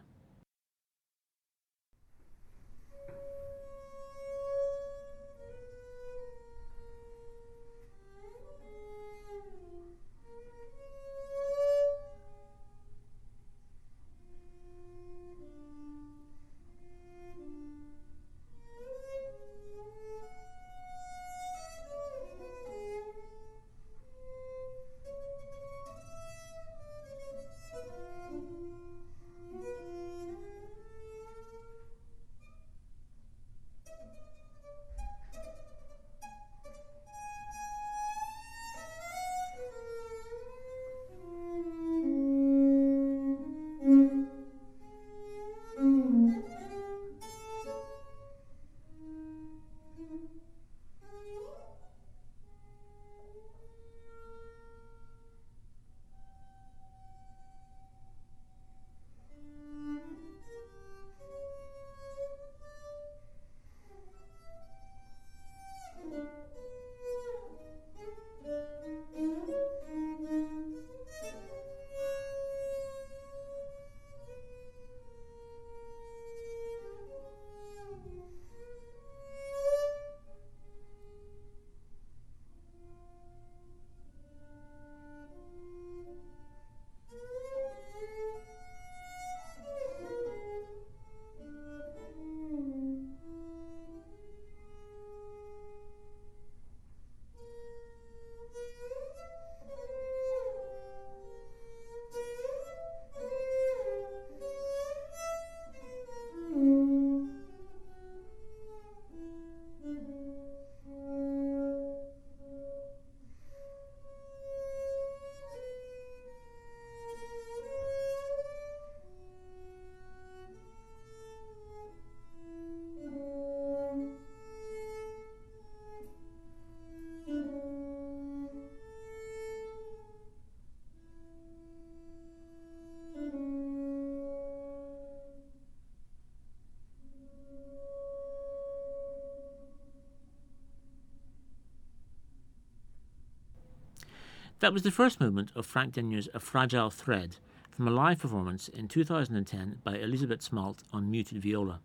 That 144.60 144.72
was 144.72 144.84
the 144.84 144.92
first 144.92 145.20
movement 145.20 145.52
of 145.54 145.66
Frank 145.66 145.94
Denyer's 145.94 146.30
A 146.34 146.40
Fragile 146.40 146.90
Thread 146.90 147.36
from 147.72 147.90
a 147.90 147.92
live 147.92 148.20
performance 148.20 148.70
in 148.70 148.88
2010 148.88 149.80
by 149.84 149.98
Elisabeth 149.98 150.42
Smalt 150.42 150.84
on 150.94 151.12
muted 151.12 151.42
viola. 151.42 151.82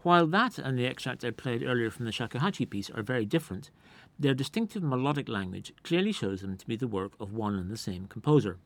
While 0.00 0.26
that 0.26 0.58
and 0.58 0.76
the 0.76 0.84
extract 0.84 1.24
I 1.24 1.30
played 1.30 1.62
earlier 1.62 1.90
from 1.90 2.06
the 2.06 2.10
Shakuhachi 2.10 2.68
piece 2.68 2.90
are 2.90 3.04
very 3.04 3.24
different, 3.24 3.70
their 4.18 4.34
distinctive 4.34 4.82
melodic 4.82 5.28
language 5.28 5.72
clearly 5.84 6.10
shows 6.10 6.40
them 6.40 6.56
to 6.56 6.66
be 6.66 6.74
the 6.74 6.88
work 6.88 7.12
of 7.20 7.32
one 7.32 7.54
and 7.54 7.70
the 7.70 7.76
same 7.76 8.06
composer. 8.08 8.58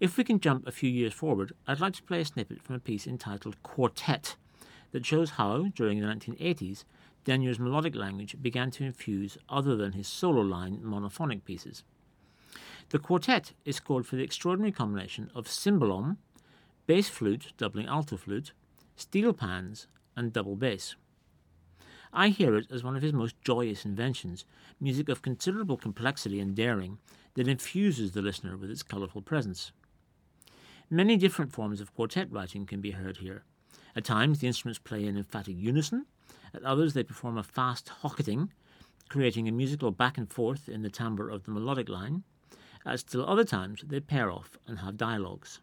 If 0.00 0.16
we 0.16 0.24
can 0.24 0.40
jump 0.40 0.66
a 0.66 0.72
few 0.72 0.90
years 0.90 1.12
forward, 1.12 1.52
I'd 1.68 1.78
like 1.78 1.94
to 1.94 2.02
play 2.02 2.22
a 2.22 2.24
snippet 2.24 2.60
from 2.60 2.74
a 2.74 2.80
piece 2.80 3.06
entitled 3.06 3.62
Quartet 3.62 4.34
that 4.90 5.06
shows 5.06 5.30
how, 5.30 5.68
during 5.76 6.00
the 6.00 6.06
1980s, 6.08 6.82
Denyer's 7.28 7.58
melodic 7.58 7.94
language 7.94 8.36
began 8.40 8.70
to 8.70 8.84
infuse 8.84 9.36
other 9.50 9.76
than 9.76 9.92
his 9.92 10.08
solo 10.08 10.40
line 10.40 10.80
monophonic 10.82 11.44
pieces. 11.44 11.84
The 12.88 12.98
quartet 12.98 13.52
is 13.66 13.76
scored 13.76 14.06
for 14.06 14.16
the 14.16 14.22
extraordinary 14.22 14.72
combination 14.72 15.30
of 15.34 15.46
cymbalom, 15.46 16.16
bass 16.86 17.10
flute 17.10 17.52
doubling 17.58 17.86
alto 17.86 18.16
flute, 18.16 18.54
steel 18.96 19.34
pans, 19.34 19.88
and 20.16 20.32
double 20.32 20.56
bass. 20.56 20.96
I 22.14 22.28
hear 22.30 22.56
it 22.56 22.70
as 22.70 22.82
one 22.82 22.96
of 22.96 23.02
his 23.02 23.12
most 23.12 23.38
joyous 23.42 23.84
inventions, 23.84 24.46
music 24.80 25.10
of 25.10 25.20
considerable 25.20 25.76
complexity 25.76 26.40
and 26.40 26.56
daring 26.56 26.96
that 27.34 27.46
infuses 27.46 28.12
the 28.12 28.22
listener 28.22 28.56
with 28.56 28.70
its 28.70 28.82
colourful 28.82 29.20
presence. 29.20 29.70
Many 30.88 31.18
different 31.18 31.52
forms 31.52 31.82
of 31.82 31.94
quartet 31.94 32.32
writing 32.32 32.64
can 32.64 32.80
be 32.80 32.92
heard 32.92 33.18
here. 33.18 33.44
At 33.94 34.06
times, 34.06 34.38
the 34.38 34.46
instruments 34.46 34.78
play 34.78 35.04
in 35.04 35.18
emphatic 35.18 35.56
unison, 35.58 36.06
at 36.54 36.62
others, 36.62 36.94
they 36.94 37.02
perform 37.02 37.38
a 37.38 37.42
fast 37.42 37.88
hocketing, 37.88 38.52
creating 39.08 39.48
a 39.48 39.52
musical 39.52 39.90
back 39.90 40.18
and 40.18 40.30
forth 40.30 40.68
in 40.68 40.82
the 40.82 40.90
timbre 40.90 41.28
of 41.30 41.44
the 41.44 41.50
melodic 41.50 41.88
line. 41.88 42.24
At 42.86 43.00
still 43.00 43.28
other 43.28 43.44
times, 43.44 43.82
they 43.86 44.00
pair 44.00 44.30
off 44.30 44.58
and 44.66 44.78
have 44.78 44.96
dialogues. 44.96 45.60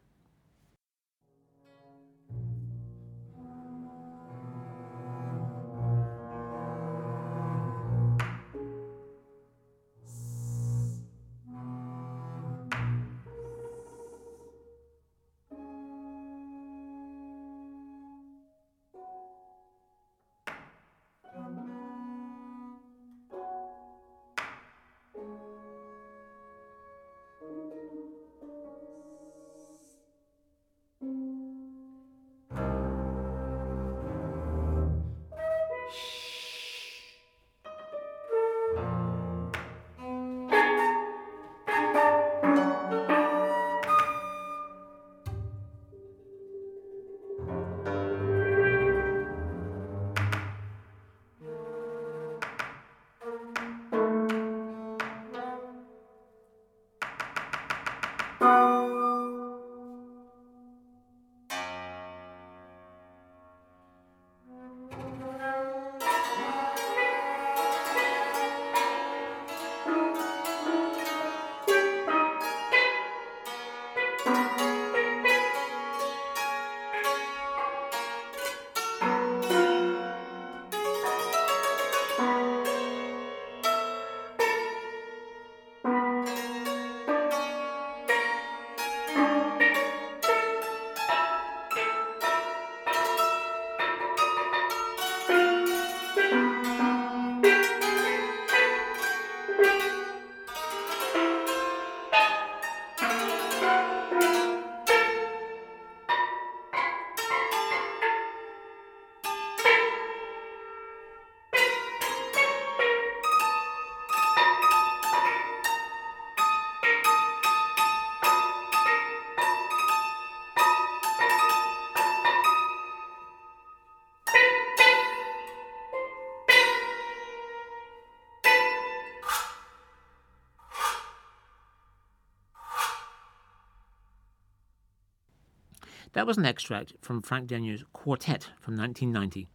That 136.25 136.29
was 136.29 136.37
an 136.39 136.45
extract 136.47 136.93
from 137.01 137.21
Frank 137.21 137.49
Denyer's 137.49 137.83
Quartet 137.93 138.49
from 138.59 138.75
1990, 138.75 139.47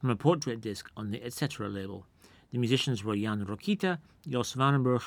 from 0.00 0.08
a 0.08 0.14
portrait 0.14 0.60
disc 0.60 0.88
on 0.96 1.10
the 1.10 1.20
Etc. 1.20 1.68
label. 1.68 2.06
The 2.52 2.58
musicians 2.58 3.02
were 3.02 3.16
Jan 3.16 3.44
Rokita, 3.44 3.98
Jos 4.28 4.54
Zwaanenburg, 4.54 5.02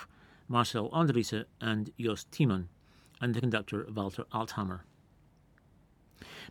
Marcel 0.49 0.89
Andriessen, 0.89 1.45
and 1.61 1.89
Jos 1.97 2.25
Timman, 2.33 2.65
and 3.21 3.33
the 3.33 3.39
conductor 3.39 3.87
Walter 3.95 4.25
Althammer. 4.33 4.81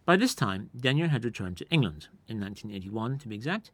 By 0.07 0.17
this 0.17 0.35
time, 0.35 0.71
Denyer 0.75 1.09
had 1.09 1.27
returned 1.27 1.59
to 1.59 1.69
England, 1.69 2.09
in 2.27 2.41
1981 2.41 3.19
to 3.19 3.29
be 3.29 3.35
exact, 3.35 3.71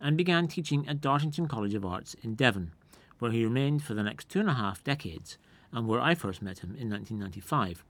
and 0.00 0.16
began 0.16 0.46
teaching 0.46 0.88
at 0.88 1.00
Dartington 1.00 1.48
College 1.48 1.74
of 1.74 1.84
Arts 1.84 2.14
in 2.22 2.36
Devon, 2.36 2.70
where 3.18 3.32
he 3.32 3.42
remained 3.42 3.82
for 3.82 3.94
the 3.94 4.04
next 4.04 4.28
two 4.28 4.38
and 4.38 4.48
a 4.48 4.54
half 4.54 4.84
decades, 4.84 5.38
and 5.72 5.88
where 5.88 6.00
I 6.00 6.14
first 6.14 6.40
met 6.40 6.60
him 6.60 6.76
in 6.76 6.88
1995. 6.88 7.82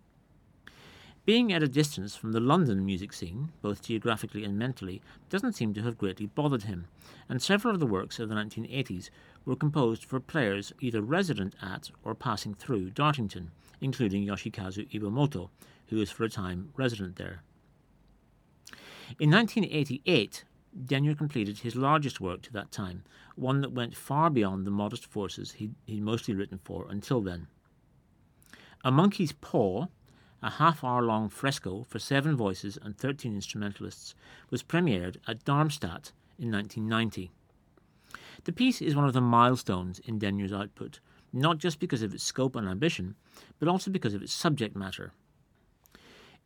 Being 1.27 1.53
at 1.53 1.63
a 1.63 1.69
distance 1.69 2.17
from 2.17 2.33
the 2.33 2.41
London 2.41 2.85
music 2.85 3.13
scene, 3.13 3.53
both 3.61 3.83
geographically 3.83 4.43
and 4.43 4.59
mentally, 4.59 5.03
doesn't 5.29 5.53
seem 5.53 5.75
to 5.75 5.83
have 5.83 5.99
greatly 5.99 6.27
bothered 6.27 6.63
him, 6.63 6.87
and 7.29 7.43
several 7.43 7.75
of 7.75 7.81
the 7.81 7.87
works 7.87 8.19
of 8.19 8.31
the 8.31 8.35
1980s 8.35 9.11
were 9.45 9.55
composed 9.55 10.03
for 10.03 10.19
players 10.19 10.73
either 10.81 11.03
resident 11.03 11.55
at 11.61 11.91
or 12.05 12.15
passing 12.15 12.55
through 12.55 12.91
Dartington, 12.91 13.49
including 13.83 14.27
Yoshikazu 14.27 14.91
Iwamoto, 14.91 15.51
who 15.89 15.99
was 15.99 16.11
for 16.11 16.25
a 16.25 16.31
time 16.31 16.73
resident 16.77 17.17
there. 17.17 17.43
In 19.19 19.31
1988, 19.31 20.45
Denyer 20.87 21.15
completed 21.15 21.59
his 21.59 21.77
largest 21.77 22.21
work 22.21 22.41
to 22.43 22.53
that 22.55 22.71
time, 22.71 23.05
one 23.35 23.61
that 23.61 23.73
went 23.73 23.97
far 23.97 24.31
beyond 24.31 24.67
the 24.67 24.71
modest 24.71 25.05
forces 25.05 25.53
he'd, 25.53 25.75
he'd 25.85 26.03
mostly 26.03 26.35
written 26.35 26.61
for 26.65 26.87
until 26.89 27.21
then. 27.21 27.49
A 28.85 28.91
Monkey's 28.91 29.33
Paw 29.33 29.89
a 30.43 30.51
half 30.51 30.83
hour 30.83 31.03
long 31.03 31.29
fresco 31.29 31.85
for 31.89 31.99
seven 31.99 32.37
voices 32.37 32.79
and 32.83 32.97
13 32.97 33.35
instrumentalists, 33.35 34.15
was 34.51 34.63
premiered 34.63 35.17
at 35.27 35.45
Darmstadt 35.45 36.13
in 36.39 36.51
1990. 36.51 37.31
The 38.45 38.53
piece 38.53 38.81
is 38.81 38.97
one 38.97 39.05
of 39.05 39.13
the 39.13 39.21
milestones 39.21 39.99
in 40.01 40.19
Denyer's 40.19 40.53
output, 40.53 41.01
not 41.33 41.59
just 41.59 41.79
because 41.79 42.03
of 42.03 42.15
its 42.15 42.25
scope 42.25 42.57
and 42.57 42.69
ambition, 42.69 43.15
but 43.59 43.69
also 43.69 43.91
because 43.91 44.15
of 44.15 44.23
its 44.23 44.33
subject 44.33 44.75
matter. 44.75 45.13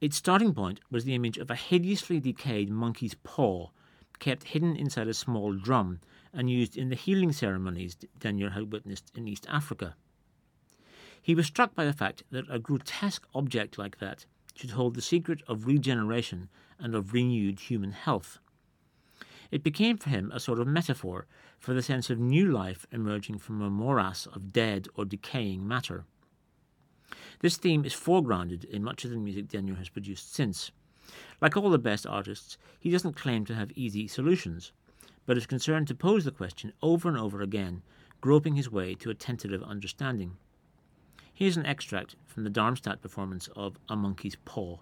Its 0.01 0.17
starting 0.17 0.53
point 0.53 0.81
was 0.91 1.05
the 1.05 1.15
image 1.15 1.39
of 1.39 1.51
a 1.51 1.55
hideously 1.55 2.21
decayed 2.21 2.69
monkey's 2.69 3.15
paw, 3.23 3.69
kept 4.19 4.49
hidden 4.49 4.77
inside 4.77 5.09
a 5.09 5.15
small 5.15 5.53
drum 5.55 6.01
and 6.33 6.51
used 6.51 6.77
in 6.77 6.89
the 6.89 6.97
healing 6.97 7.33
ceremonies 7.33 7.97
Denyer 8.19 8.51
had 8.51 8.73
witnessed 8.73 9.13
in 9.15 9.29
East 9.29 9.47
Africa. 9.49 9.95
He 11.25 11.35
was 11.35 11.47
struck 11.47 11.75
by 11.75 11.87
the 11.87 11.95
fact 11.95 12.23
that 12.33 12.45
a 12.51 12.59
grotesque 12.59 13.27
object 13.35 13.79
like 13.79 13.99
that 13.99 14.27
should 14.55 14.73
hold 14.73 14.95
the 14.95 15.01
secret 15.01 15.43
of 15.49 15.67
regeneration 15.67 16.51
and 16.79 16.95
of 16.95 17.15
renewed 17.15 17.61
human 17.61 17.93
health. 17.93 18.41
It 19.51 19.63
became 19.63 19.97
for 19.97 20.11
him 20.11 20.31
a 20.35 20.39
sort 20.39 20.59
of 20.59 20.67
metaphor 20.67 21.27
for 21.59 21.73
the 21.73 21.81
sense 21.81 22.11
of 22.11 22.19
new 22.19 22.53
life 22.53 22.85
emerging 22.93 23.39
from 23.39 23.63
a 23.63 23.71
morass 23.71 24.27
of 24.27 24.53
dead 24.53 24.87
or 24.97 25.07
decaying 25.07 25.67
matter. 25.67 26.05
This 27.41 27.57
theme 27.57 27.87
is 27.87 27.95
foregrounded 27.95 28.65
in 28.67 28.85
much 28.85 29.07
of 29.07 29.11
the 29.11 29.17
music 29.17 29.49
Denyer 29.49 29.77
has 29.77 29.89
produced 29.89 30.35
since. 30.35 30.73
Like 31.41 31.57
all 31.57 31.71
the 31.71 31.79
best 31.79 32.07
artists, 32.07 32.59
he 32.79 32.91
doesn't 32.91 33.17
claim 33.17 33.47
to 33.47 33.55
have 33.55 33.73
easy 33.75 34.09
solutions, 34.09 34.73
but 35.25 35.39
is 35.39 35.47
concerned 35.47 35.89
to 35.89 35.95
pose 35.95 36.27
the 36.27 36.31
question 36.31 36.75
over 36.83 37.09
and 37.09 37.17
over 37.17 37.41
again, 37.41 37.81
groping 38.21 38.57
his 38.57 38.71
way 38.71 38.95
to 38.97 39.09
a 39.09 39.15
tentative 39.15 39.63
understanding. 39.63 40.37
Here's 41.37 41.57
an 41.57 41.67
extract 41.67 42.15
from 42.27 42.45
the 42.45 42.51
Darmstadt 42.51 43.03
performance 43.03 43.49
of 43.57 43.77
A 43.89 43.97
Monkey's 43.97 44.37
Paw. 44.45 44.79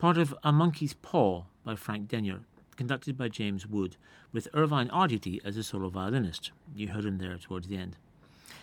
Part 0.00 0.16
of 0.16 0.34
A 0.42 0.50
Monkey's 0.50 0.94
Paw 0.94 1.44
by 1.62 1.74
Frank 1.74 2.08
Denyer, 2.08 2.40
conducted 2.74 3.18
by 3.18 3.28
James 3.28 3.66
Wood, 3.66 3.98
with 4.32 4.48
Irvine 4.54 4.88
Arditti 4.88 5.44
as 5.44 5.58
a 5.58 5.62
solo 5.62 5.90
violinist. 5.90 6.52
You 6.74 6.88
heard 6.88 7.04
him 7.04 7.18
there 7.18 7.36
towards 7.36 7.68
the 7.68 7.76
end. 7.76 7.96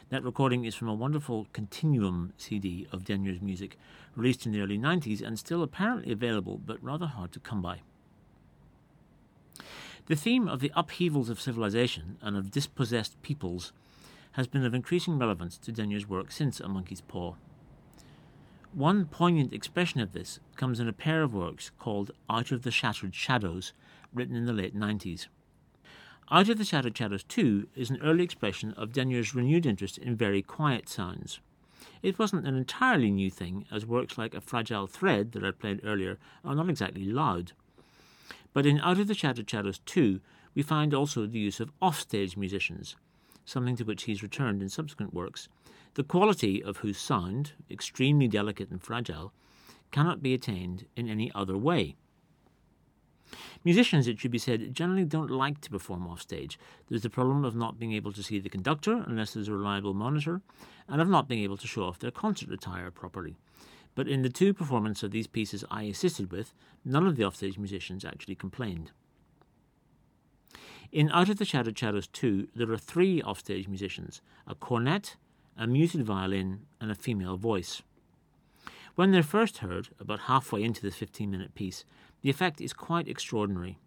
That 0.10 0.24
recording 0.24 0.66
is 0.66 0.74
from 0.74 0.88
a 0.88 0.96
wonderful 0.96 1.46
Continuum 1.54 2.34
CD 2.38 2.88
of 2.92 3.06
Denyer's 3.06 3.40
music, 3.40 3.78
released 4.16 4.48
in 4.48 4.52
the 4.52 4.62
early 4.62 4.80
90s 4.80 5.22
and 5.22 5.38
still 5.38 5.62
apparently 5.62 6.12
available, 6.12 6.60
but 6.66 6.84
rather 6.84 7.06
hard 7.06 7.32
to 7.34 7.40
come 7.40 7.62
by. 7.62 7.82
The 10.08 10.16
theme 10.16 10.48
of 10.48 10.60
the 10.60 10.72
upheavals 10.76 11.30
of 11.30 11.40
civilization 11.40 12.18
and 12.20 12.36
of 12.36 12.50
dispossessed 12.50 13.22
peoples 13.22 13.74
has 14.32 14.48
been 14.48 14.66
of 14.66 14.74
increasing 14.74 15.20
relevance 15.20 15.60
to 15.60 15.72
Denyer's 15.72 16.10
work 16.10 16.32
since 16.32 16.60
A 16.60 16.68
Monkey's 16.68 17.02
Paw. 17.02 17.36
One 18.78 19.06
poignant 19.06 19.54
expression 19.54 20.02
of 20.02 20.14
this 20.14 20.40
comes 20.56 20.80
in 20.80 20.88
a 20.88 20.94
pair 20.94 21.24
of 21.24 21.34
works 21.34 21.72
called 21.80 22.12
Out 22.30 22.52
of 22.52 22.62
the 22.62 22.70
Shattered 22.70 23.16
Shadows, 23.16 23.74
written 24.14 24.36
in 24.36 24.46
the 24.46 24.54
late 24.54 24.78
90s. 24.78 25.26
Out 26.30 26.48
of 26.48 26.60
the 26.60 26.64
Shattered 26.64 26.96
Shadows 26.96 27.24
2 27.24 27.70
is 27.76 27.90
an 27.90 28.00
early 28.04 28.24
expression 28.24 28.74
of 28.74 28.94
Denyer's 28.94 29.34
renewed 29.34 29.66
interest 29.66 29.98
in 29.98 30.16
very 30.16 30.44
quiet 30.44 30.88
sounds. 30.88 31.40
It 32.04 32.20
wasn't 32.20 32.46
an 32.46 32.56
entirely 32.56 33.10
new 33.10 33.32
thing, 33.32 33.66
as 33.72 33.84
works 33.84 34.16
like 34.16 34.36
A 34.36 34.42
Fragile 34.42 34.86
Thread 34.86 35.32
that 35.32 35.44
I 35.44 35.50
played 35.50 35.82
earlier 35.84 36.20
are 36.46 36.54
not 36.54 36.70
exactly 36.70 37.06
loud. 37.06 37.54
But 38.54 38.68
in 38.68 38.80
Out 38.82 39.00
of 39.00 39.08
the 39.08 39.16
Shattered 39.16 39.50
Shadows 39.50 39.80
2, 39.88 40.22
we 40.54 40.62
find 40.62 40.94
also 40.94 41.26
the 41.26 41.40
use 41.40 41.60
of 41.60 41.72
offstage 41.82 42.38
musicians, 42.38 42.96
something 43.44 43.76
to 43.78 43.86
which 43.86 44.04
he's 44.04 44.22
returned 44.22 44.62
in 44.62 44.70
subsequent 44.70 45.16
works, 45.16 45.50
the 45.96 46.04
quality 46.04 46.64
of 46.64 46.78
whose 46.78 46.98
sound, 46.98 47.54
extremely 47.70 48.28
delicate 48.28 48.70
and 48.70 48.82
fragile, 48.82 49.34
cannot 49.92 50.22
be 50.22 50.34
attained 50.34 50.86
in 50.96 51.10
any 51.10 51.32
other 51.34 51.58
way. 51.58 51.96
Musicians, 53.64 54.08
it 54.08 54.20
should 54.20 54.32
be 54.32 54.38
said, 54.38 54.74
generally 54.74 55.04
don't 55.04 55.30
like 55.30 55.60
to 55.62 55.70
perform 55.70 56.08
off 56.08 56.22
stage. 56.22 56.58
There's 56.88 57.02
the 57.02 57.10
problem 57.10 57.44
of 57.44 57.56
not 57.56 57.80
being 57.80 57.94
able 57.94 58.14
to 58.14 58.24
see 58.24 58.40
the 58.40 58.50
conductor 58.50 59.04
unless 59.06 59.34
there's 59.34 59.50
a 59.50 59.54
reliable 59.54 59.94
monitor, 59.94 60.42
and 60.88 61.02
of 61.02 61.10
not 61.10 61.28
being 61.28 61.44
able 61.44 61.58
to 61.58 61.68
show 61.68 61.84
off 61.84 62.00
their 62.00 62.12
concert 62.12 62.52
attire 62.52 62.92
properly. 62.92 63.36
But 63.96 64.08
in 64.08 64.22
the 64.22 64.30
two 64.30 64.54
performances 64.54 65.04
of 65.04 65.12
these 65.12 65.28
pieces 65.28 65.66
I 65.70 65.84
assisted 65.84 66.32
with, 66.32 66.54
none 66.86 67.08
of 67.08 67.16
the 67.16 67.26
offstage 67.26 67.58
musicians 67.58 68.06
actually 68.06 68.36
complained. 68.36 68.92
In 70.92 71.12
Out 71.12 71.28
of 71.28 71.38
the 71.38 71.46
Shattered 71.46 71.78
Shadows 71.78 72.08
2, 72.08 72.50
there 72.56 72.72
are 72.72 72.78
three 72.78 73.22
offstage 73.22 73.68
musicians 73.68 74.22
a 74.46 74.56
cornet, 74.56 75.18
a 75.58 75.68
muted 75.68 76.04
violin, 76.04 76.62
and 76.80 76.92
a 76.92 76.96
female 76.96 77.38
voice. 77.38 77.82
When 78.96 79.12
they're 79.12 79.24
first 79.24 79.60
heard, 79.60 79.90
about 80.00 80.22
halfway 80.22 80.64
into 80.64 80.82
this 80.82 80.96
15 80.96 81.30
minute 81.30 81.56
piece, 81.56 81.86
the 82.22 82.30
effect 82.30 82.62
is 82.62 82.74
quite 82.74 83.08
extraordinary. 83.08 83.78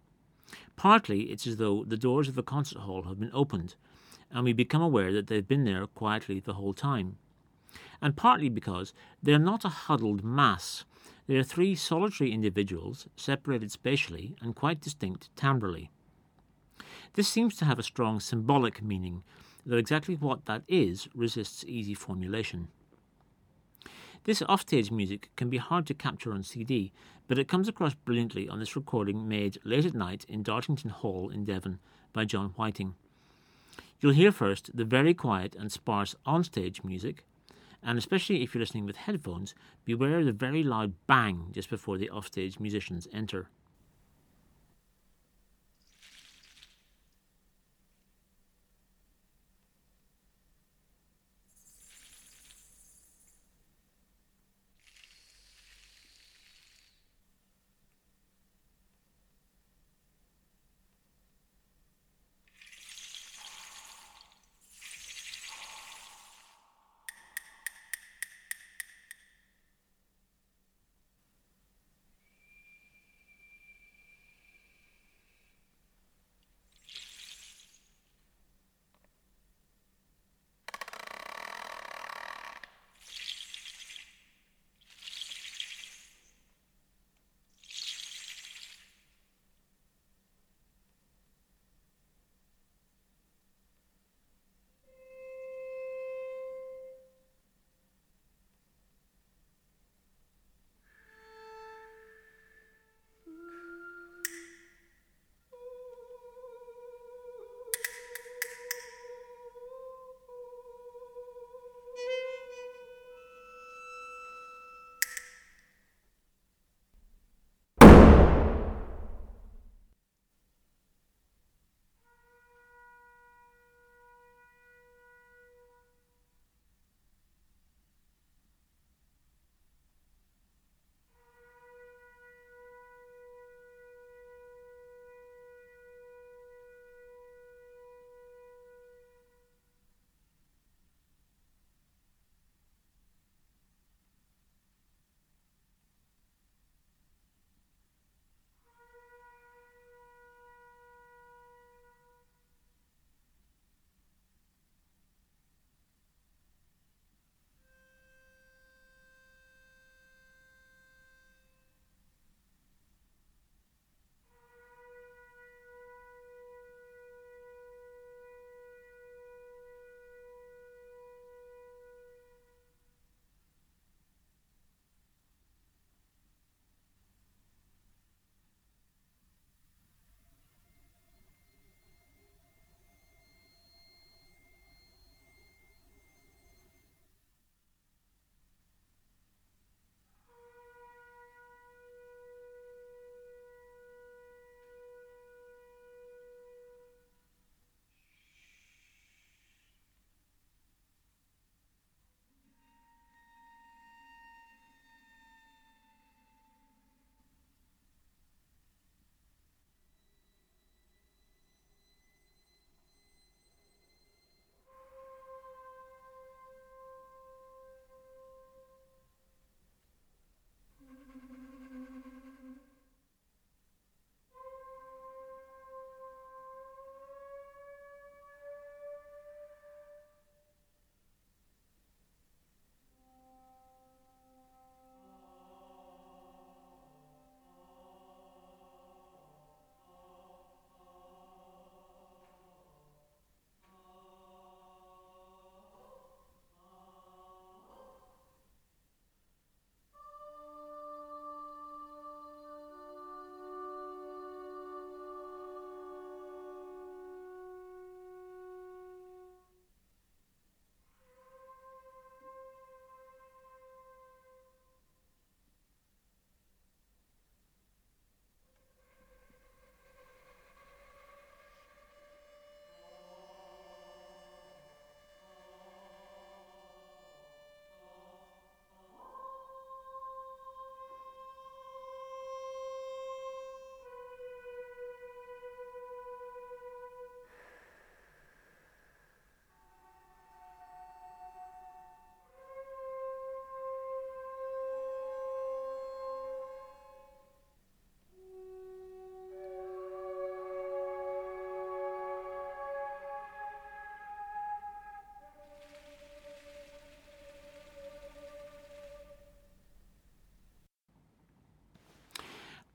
Partly 0.75 1.23
it's 1.23 1.47
as 1.47 1.57
though 1.57 1.83
the 1.83 1.97
doors 1.97 2.27
of 2.27 2.35
the 2.35 2.43
concert 2.43 2.79
hall 2.79 3.03
have 3.03 3.19
been 3.19 3.31
opened, 3.33 3.75
and 4.31 4.43
we 4.43 4.53
become 4.53 4.81
aware 4.81 5.11
that 5.13 5.27
they've 5.27 5.47
been 5.47 5.65
there 5.65 5.85
quietly 5.87 6.39
the 6.39 6.53
whole 6.53 6.73
time. 6.73 7.17
And 8.01 8.15
partly 8.15 8.49
because 8.49 8.93
they're 9.21 9.39
not 9.39 9.65
a 9.65 9.69
huddled 9.69 10.23
mass. 10.23 10.85
They 11.27 11.35
are 11.35 11.43
three 11.43 11.75
solitary 11.75 12.31
individuals, 12.31 13.07
separated 13.15 13.71
spatially 13.71 14.35
and 14.41 14.55
quite 14.55 14.81
distinct 14.81 15.29
timbrally. 15.35 15.89
This 17.13 17.27
seems 17.27 17.55
to 17.57 17.65
have 17.65 17.79
a 17.79 17.83
strong 17.83 18.19
symbolic 18.19 18.81
meaning 18.81 19.23
though 19.65 19.77
exactly 19.77 20.15
what 20.15 20.45
that 20.45 20.63
is 20.67 21.07
resists 21.13 21.63
easy 21.65 21.93
formulation. 21.93 22.67
This 24.23 24.43
offstage 24.43 24.91
music 24.91 25.29
can 25.35 25.49
be 25.49 25.57
hard 25.57 25.87
to 25.87 25.95
capture 25.95 26.31
on 26.31 26.43
CD, 26.43 26.91
but 27.27 27.39
it 27.39 27.47
comes 27.47 27.67
across 27.67 27.95
brilliantly 27.95 28.47
on 28.47 28.59
this 28.59 28.75
recording 28.75 29.27
made 29.27 29.57
late 29.63 29.85
at 29.85 29.95
night 29.95 30.25
in 30.27 30.43
Dartington 30.43 30.91
Hall 30.91 31.29
in 31.29 31.43
Devon 31.43 31.79
by 32.13 32.25
John 32.25 32.49
Whiting. 32.49 32.93
You'll 33.99 34.13
hear 34.13 34.31
first 34.31 34.75
the 34.75 34.85
very 34.85 35.13
quiet 35.13 35.55
and 35.55 35.71
sparse 35.71 36.15
onstage 36.25 36.83
music, 36.83 37.25
and 37.81 37.97
especially 37.97 38.43
if 38.43 38.53
you're 38.53 38.59
listening 38.59 38.85
with 38.85 38.95
headphones, 38.95 39.55
beware 39.85 40.19
of 40.19 40.25
the 40.25 40.31
very 40.31 40.63
loud 40.63 40.93
bang 41.07 41.47
just 41.51 41.69
before 41.69 41.97
the 41.97 42.09
offstage 42.09 42.59
musicians 42.59 43.07
enter. 43.11 43.49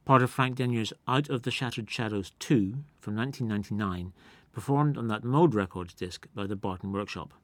Part 0.07 0.23
of 0.23 0.31
Frank 0.31 0.55
Denyer's 0.55 0.93
Out 1.09 1.29
of 1.29 1.43
the 1.43 1.51
Shattered 1.51 1.91
Shadows 1.91 2.31
2 2.39 2.77
from 3.01 3.17
1999, 3.17 4.13
performed 4.53 4.97
on 4.97 5.09
that 5.09 5.25
Mode 5.25 5.53
Records 5.53 5.95
disc 5.95 6.29
by 6.33 6.47
the 6.47 6.55
Barton 6.55 6.93
Workshop. 6.93 7.35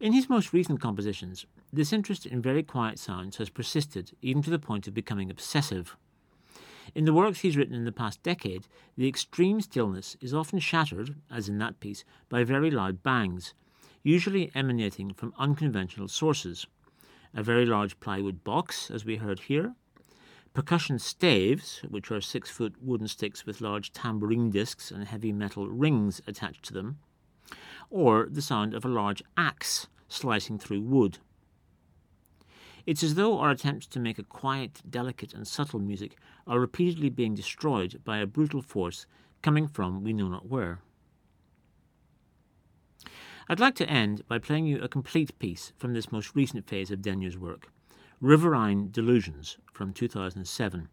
In 0.00 0.14
his 0.14 0.30
most 0.30 0.54
recent 0.54 0.80
compositions, 0.80 1.44
this 1.70 1.92
interest 1.92 2.24
in 2.24 2.40
very 2.40 2.62
quiet 2.62 2.98
sounds 2.98 3.36
has 3.36 3.50
persisted 3.50 4.12
even 4.22 4.42
to 4.42 4.48
the 4.48 4.58
point 4.58 4.88
of 4.88 4.94
becoming 4.94 5.30
obsessive. 5.30 5.98
In 6.94 7.04
the 7.04 7.12
works 7.12 7.40
he's 7.40 7.58
written 7.58 7.74
in 7.74 7.84
the 7.84 7.92
past 7.92 8.22
decade, 8.22 8.66
the 8.96 9.06
extreme 9.06 9.60
stillness 9.60 10.16
is 10.22 10.32
often 10.32 10.60
shattered, 10.60 11.14
as 11.30 11.46
in 11.46 11.58
that 11.58 11.78
piece, 11.80 12.04
by 12.30 12.42
very 12.42 12.70
loud 12.70 13.02
bangs, 13.02 13.52
usually 14.02 14.50
emanating 14.54 15.12
from 15.12 15.34
unconventional 15.38 16.08
sources. 16.08 16.66
A 17.34 17.42
very 17.42 17.66
large 17.66 18.00
plywood 18.00 18.42
box, 18.44 18.90
as 18.90 19.04
we 19.04 19.16
heard 19.16 19.40
here, 19.40 19.74
percussion 20.52 20.98
staves, 20.98 21.82
which 21.88 22.10
are 22.10 22.20
six 22.20 22.50
foot 22.50 22.74
wooden 22.82 23.08
sticks 23.08 23.46
with 23.46 23.60
large 23.60 23.92
tambourine 23.92 24.50
discs 24.50 24.90
and 24.90 25.04
heavy 25.04 25.32
metal 25.32 25.68
rings 25.68 26.20
attached 26.26 26.64
to 26.64 26.72
them, 26.72 26.98
or 27.88 28.28
the 28.30 28.42
sound 28.42 28.74
of 28.74 28.84
a 28.84 28.88
large 28.88 29.22
axe 29.36 29.88
slicing 30.08 30.58
through 30.58 30.80
wood. 30.80 31.18
It's 32.86 33.02
as 33.02 33.14
though 33.14 33.38
our 33.38 33.50
attempts 33.50 33.86
to 33.88 34.00
make 34.00 34.18
a 34.18 34.24
quiet, 34.24 34.82
delicate, 34.88 35.34
and 35.34 35.46
subtle 35.46 35.78
music 35.78 36.16
are 36.46 36.58
repeatedly 36.58 37.10
being 37.10 37.34
destroyed 37.34 38.00
by 38.04 38.18
a 38.18 38.26
brutal 38.26 38.62
force 38.62 39.06
coming 39.42 39.68
from 39.68 40.02
we 40.02 40.12
know 40.12 40.28
not 40.28 40.48
where. 40.48 40.80
I'd 43.48 43.60
like 43.60 43.74
to 43.76 43.88
end 43.88 44.26
by 44.28 44.38
playing 44.38 44.66
you 44.66 44.80
a 44.80 44.88
complete 44.88 45.38
piece 45.38 45.72
from 45.76 45.92
this 45.92 46.12
most 46.12 46.34
recent 46.34 46.68
phase 46.68 46.90
of 46.90 47.02
Denyer's 47.02 47.38
work. 47.38 47.72
Riverine 48.22 48.90
Delusions 48.90 49.56
from 49.72 49.94
2007. 49.94 50.90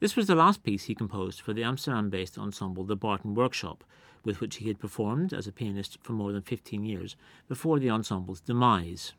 This 0.00 0.16
was 0.16 0.26
the 0.26 0.34
last 0.34 0.62
piece 0.62 0.84
he 0.84 0.94
composed 0.94 1.40
for 1.40 1.54
the 1.54 1.64
Amsterdam 1.64 2.10
based 2.10 2.36
ensemble 2.36 2.84
The 2.84 2.94
Barton 2.94 3.32
Workshop, 3.32 3.82
with 4.22 4.38
which 4.38 4.56
he 4.56 4.68
had 4.68 4.78
performed 4.78 5.32
as 5.32 5.46
a 5.46 5.52
pianist 5.52 5.96
for 6.02 6.12
more 6.12 6.30
than 6.30 6.42
15 6.42 6.84
years 6.84 7.16
before 7.48 7.78
the 7.78 7.88
ensemble's 7.88 8.42
demise. 8.42 9.14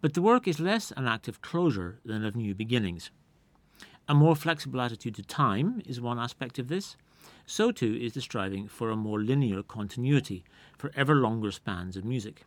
But 0.00 0.14
the 0.14 0.22
work 0.22 0.46
is 0.46 0.60
less 0.60 0.92
an 0.92 1.08
act 1.08 1.26
of 1.26 1.42
closure 1.42 1.98
than 2.04 2.24
of 2.24 2.36
new 2.36 2.54
beginnings. 2.54 3.10
A 4.06 4.14
more 4.14 4.36
flexible 4.36 4.80
attitude 4.80 5.16
to 5.16 5.24
time 5.24 5.82
is 5.84 6.00
one 6.00 6.20
aspect 6.20 6.60
of 6.60 6.68
this. 6.68 6.96
So 7.44 7.72
too 7.72 7.92
is 7.92 8.12
the 8.12 8.20
striving 8.20 8.68
for 8.68 8.90
a 8.92 8.96
more 8.96 9.20
linear 9.20 9.64
continuity 9.64 10.44
for 10.78 10.92
ever 10.94 11.16
longer 11.16 11.50
spans 11.50 11.96
of 11.96 12.04
music. 12.04 12.44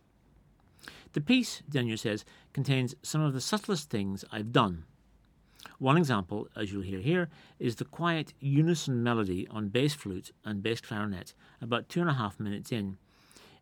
The 1.13 1.21
piece, 1.21 1.61
Denyer 1.69 1.97
says, 1.97 2.25
contains 2.53 2.95
some 3.01 3.21
of 3.21 3.33
the 3.33 3.41
subtlest 3.41 3.89
things 3.89 4.23
I've 4.31 4.51
done. 4.51 4.83
One 5.79 5.97
example, 5.97 6.47
as 6.55 6.71
you'll 6.71 6.81
hear 6.81 6.99
here, 6.99 7.29
is 7.59 7.75
the 7.75 7.85
quiet 7.85 8.33
unison 8.39 9.03
melody 9.03 9.47
on 9.49 9.69
bass 9.69 9.93
flute 9.93 10.31
and 10.43 10.63
bass 10.63 10.81
clarinet 10.81 11.33
about 11.61 11.89
two 11.89 12.01
and 12.01 12.09
a 12.09 12.13
half 12.13 12.39
minutes 12.39 12.71
in. 12.71 12.97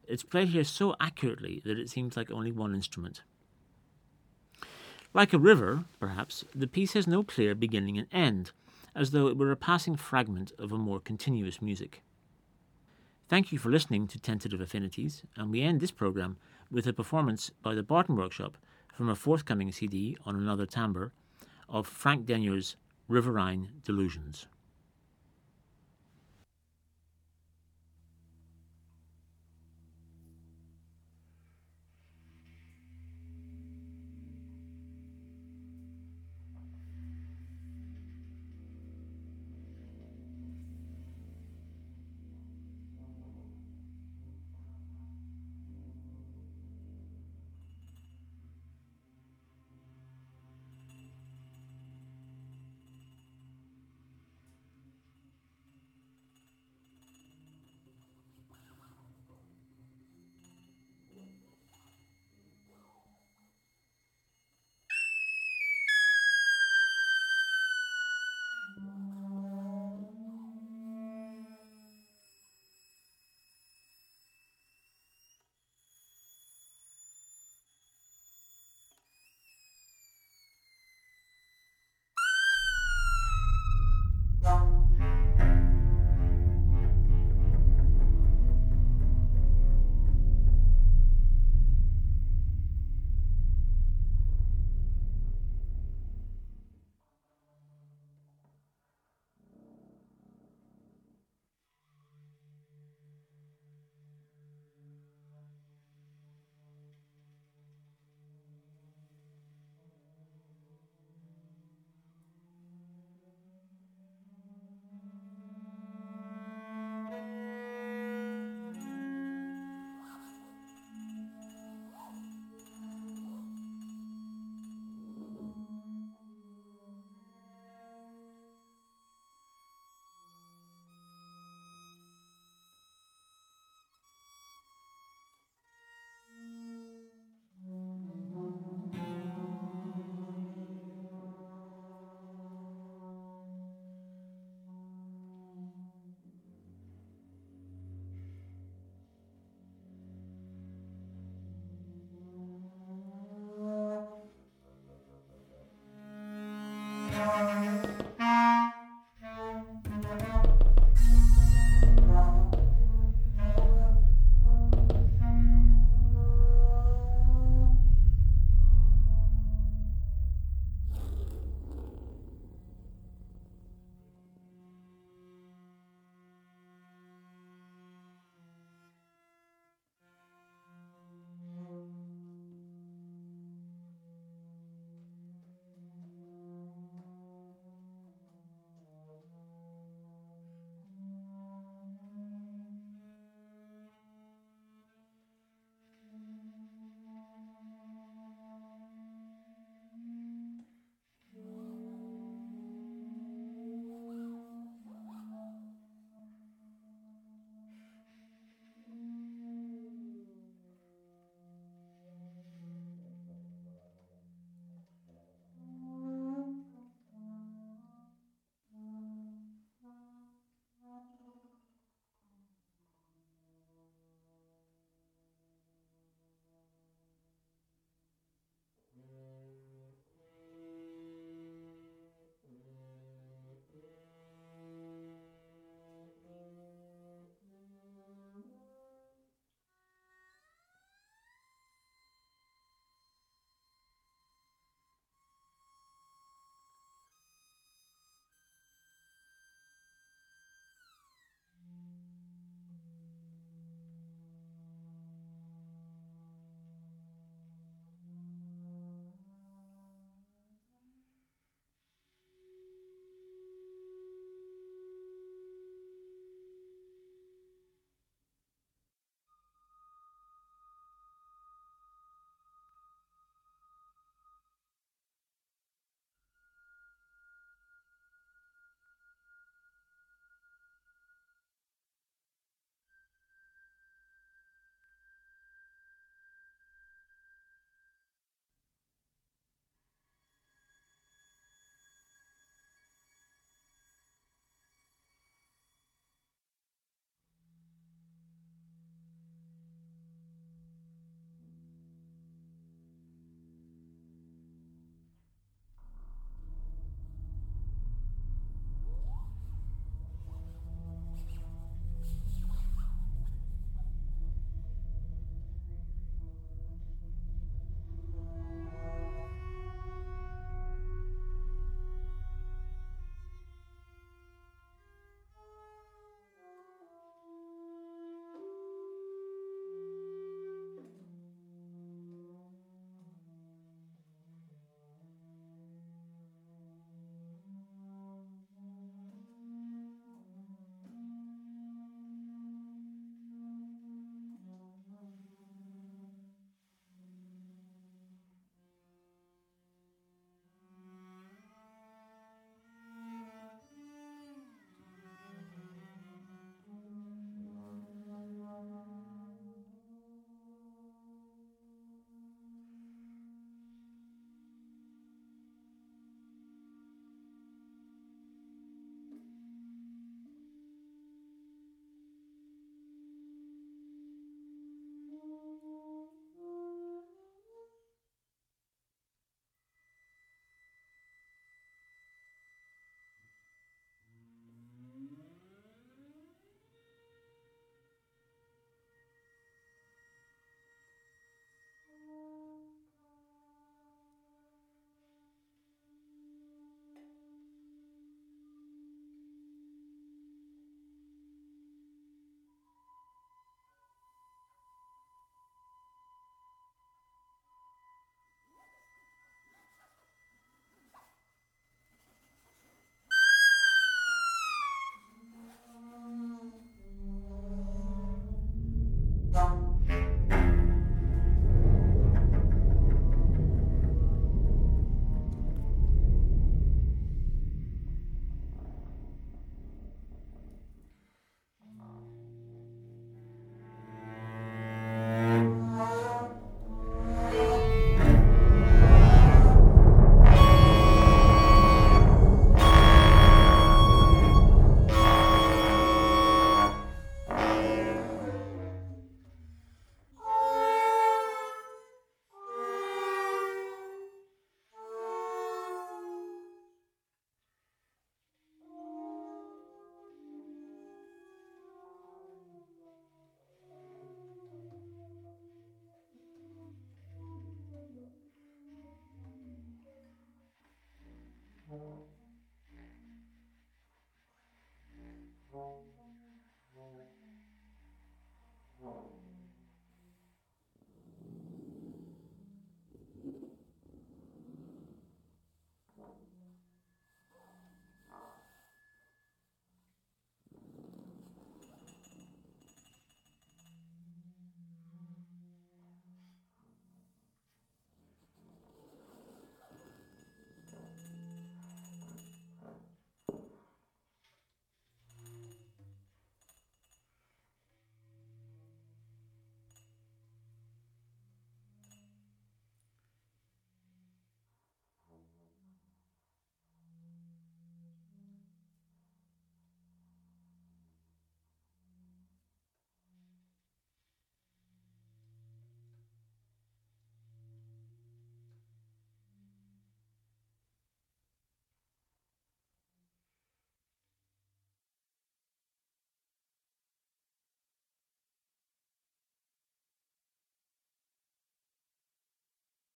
It's 0.07 0.24
played 0.24 0.49
here 0.49 0.63
so 0.63 0.95
accurately 0.99 1.61
that 1.66 1.80
it 1.80 1.89
seems 1.89 2.16
like 2.16 2.30
only 2.30 2.51
one 2.51 2.76
instrument. 2.76 3.24
Like 5.13 5.34
a 5.34 5.39
river, 5.39 5.86
perhaps, 5.99 6.43
the 6.53 6.68
piece 6.68 6.93
has 6.93 7.07
no 7.07 7.24
clear 7.24 7.55
beginning 7.55 7.97
and 7.97 8.07
end, 8.11 8.51
as 8.93 9.11
though 9.11 9.28
it 9.28 9.38
were 9.38 9.51
a 9.51 9.57
passing 9.57 9.95
fragment 9.95 10.51
of 10.59 10.72
a 10.72 10.78
more 10.78 10.99
continuous 10.99 11.61
music. 11.61 12.01
Thank 13.28 13.51
you 13.51 13.57
for 13.57 13.71
listening 13.71 14.07
to 14.09 14.19
Tentative 14.19 14.61
Affinities, 14.61 15.23
and 15.36 15.49
we 15.49 15.63
end 15.63 15.80
this 15.80 15.89
program 15.89 16.38
with 16.69 16.86
a 16.86 16.93
performance 16.93 17.49
by 17.63 17.73
the 17.73 17.82
Barton 17.82 18.15
Workshop 18.15 18.55
from 18.93 19.09
a 19.09 19.15
forthcoming 19.15 19.71
CD 19.71 20.15
on 20.28 20.36
another 20.36 20.67
timbre 20.67 21.11
of 21.67 21.88
Frank 21.88 22.28
Denyer's 22.28 22.76
Riverine 23.07 23.69
Delusions. 23.84 24.45